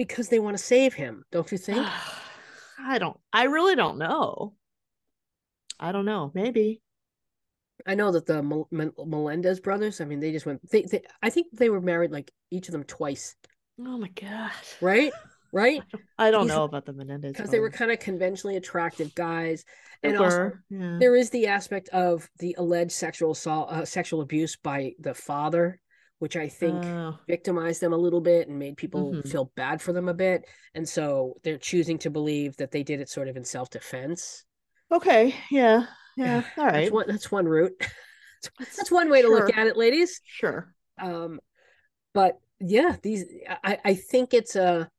[0.00, 1.86] Because they want to save him don't you think
[2.82, 3.18] I don't.
[3.30, 4.54] I really don't know.
[5.78, 6.30] I don't know.
[6.34, 6.80] Maybe.
[7.86, 8.40] i know that the
[9.12, 12.30] Menendez brothers i mean they just went they, they i think they were married like
[12.50, 13.36] each of them twice
[13.78, 14.52] Oh my god.
[14.80, 15.12] right
[15.52, 15.82] right?
[16.18, 19.64] I don't know about the Menendez Because they were kind of conventionally attractive guys,
[20.02, 20.96] and also were, yeah.
[20.98, 25.80] there is the aspect of the alleged sexual assault, uh, sexual abuse by the father,
[26.20, 29.26] which I think Oh, victimized them a little bit and made people Mhm.
[29.26, 30.44] feel bad for them a bit,
[30.74, 34.44] and so they're choosing to believe that they did it sort of in self defense.
[34.92, 36.42] okay, yeah, yeah.
[36.58, 37.06] All That's one.
[37.08, 37.72] That's one route.
[38.58, 40.20] that's one way to look at it, ladies.
[40.24, 40.74] sure.
[40.98, 41.40] Um,
[42.14, 43.26] but yeah, these
[43.64, 44.90] I I think it's a.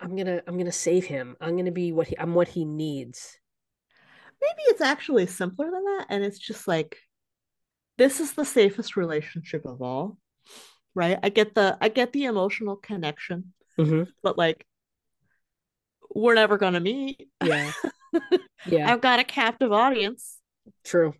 [0.00, 1.36] I'm gonna I'm gonna save him.
[1.40, 3.38] I'm gonna be what he I'm what he needs.
[4.40, 6.98] Maybe it's actually simpler than that, and it's just like
[7.98, 10.18] this is the safest relationship of all,
[10.94, 11.18] right?
[11.22, 14.04] I get the I get the emotional connection, Mm-hmm.
[14.22, 14.64] but like
[16.14, 17.28] we're never gonna meet.
[17.42, 17.70] Yeah.
[18.66, 18.90] Yeah.
[18.90, 20.38] I've got a captive audience.
[20.84, 21.12] True.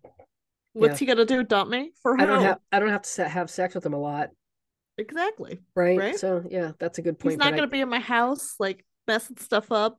[0.72, 1.42] What's he gonna do?
[1.42, 3.98] Dump me for I don't have I don't have to have sex with him a
[3.98, 4.30] lot,
[4.96, 5.58] exactly.
[5.74, 5.98] right?
[5.98, 6.16] Right.
[6.18, 7.32] So yeah, that's a good point.
[7.32, 9.98] He's not gonna be in my house like messing stuff up.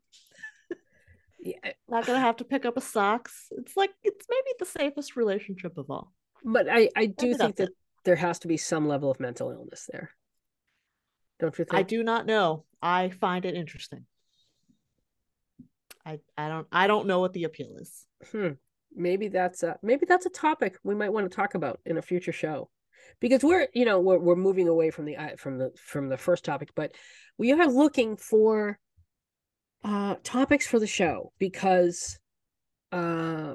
[1.40, 1.58] yeah,
[1.90, 3.48] Not gonna have to pick up a socks.
[3.52, 6.14] It's like it's maybe the safest relationship of all.
[6.46, 7.70] But I I do think that
[8.06, 10.12] there has to be some level of mental illness there.
[11.40, 11.78] Don't you think?
[11.78, 12.64] I do not know.
[12.82, 14.06] I find it interesting.
[16.06, 18.06] I I don't I don't know what the appeal is.
[18.32, 18.52] Hmm.
[18.96, 22.02] Maybe that's a maybe that's a topic we might want to talk about in a
[22.02, 22.70] future show,
[23.20, 26.18] because we're you know we're we're moving away from the uh, from the from the
[26.18, 26.94] first topic, but
[27.38, 28.80] we are looking for
[29.84, 32.20] uh topics for the show because
[32.92, 33.54] uh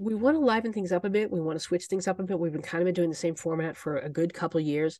[0.00, 1.30] we want to liven things up a bit.
[1.30, 2.38] We want to switch things up a bit.
[2.38, 4.98] We've been kind of been doing the same format for a good couple of years.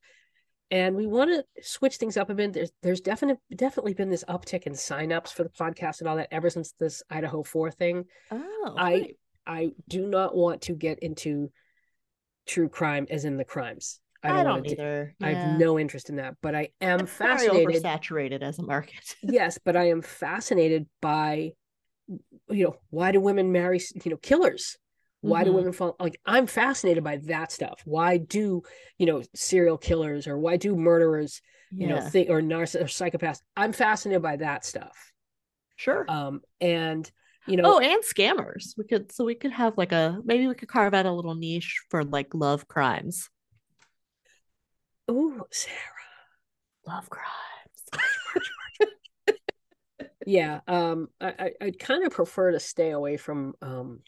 [0.71, 2.53] And we want to switch things up a bit.
[2.53, 6.29] There's there's definite definitely been this uptick in signups for the podcast and all that
[6.31, 8.05] ever since this Idaho 4 thing.
[8.31, 9.17] Oh, I- great.
[9.47, 11.51] I do not want to get into
[12.47, 14.01] true crime as in the crimes.
[14.23, 15.15] I don't, don't want to, either.
[15.23, 17.83] I have no interest in that, but I am It's very fascinated.
[17.83, 19.17] oversaturated as a market.
[19.23, 21.53] yes, but I am fascinated by
[22.51, 24.77] you know, why do women marry, you know, killers?
[25.23, 25.55] Why do Mhm.
[25.55, 27.83] women fall like I'm fascinated by that stuff.
[27.85, 28.63] Why do,
[28.99, 33.41] you know, serial killers or why do murderers, you know, think or narcissists or psychopaths?
[33.57, 35.13] I'm fascinated by that stuff.
[35.77, 36.05] sure.
[36.09, 37.11] Um and
[37.47, 38.75] you know, oh, and scammers.
[38.77, 41.35] We could so we could have like a maybe we could carve out a little
[41.35, 43.29] niche for like love crimes.
[45.09, 45.77] oh, Sarah.
[46.87, 47.27] Love crimes.
[50.27, 54.01] yeah um i I- i'd kind of prefer to stay away from um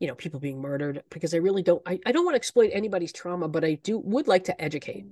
[0.00, 2.70] you know people being murdered because i really don't i, I don't want to exploit
[2.72, 5.06] anybody's trauma but i do would like to educate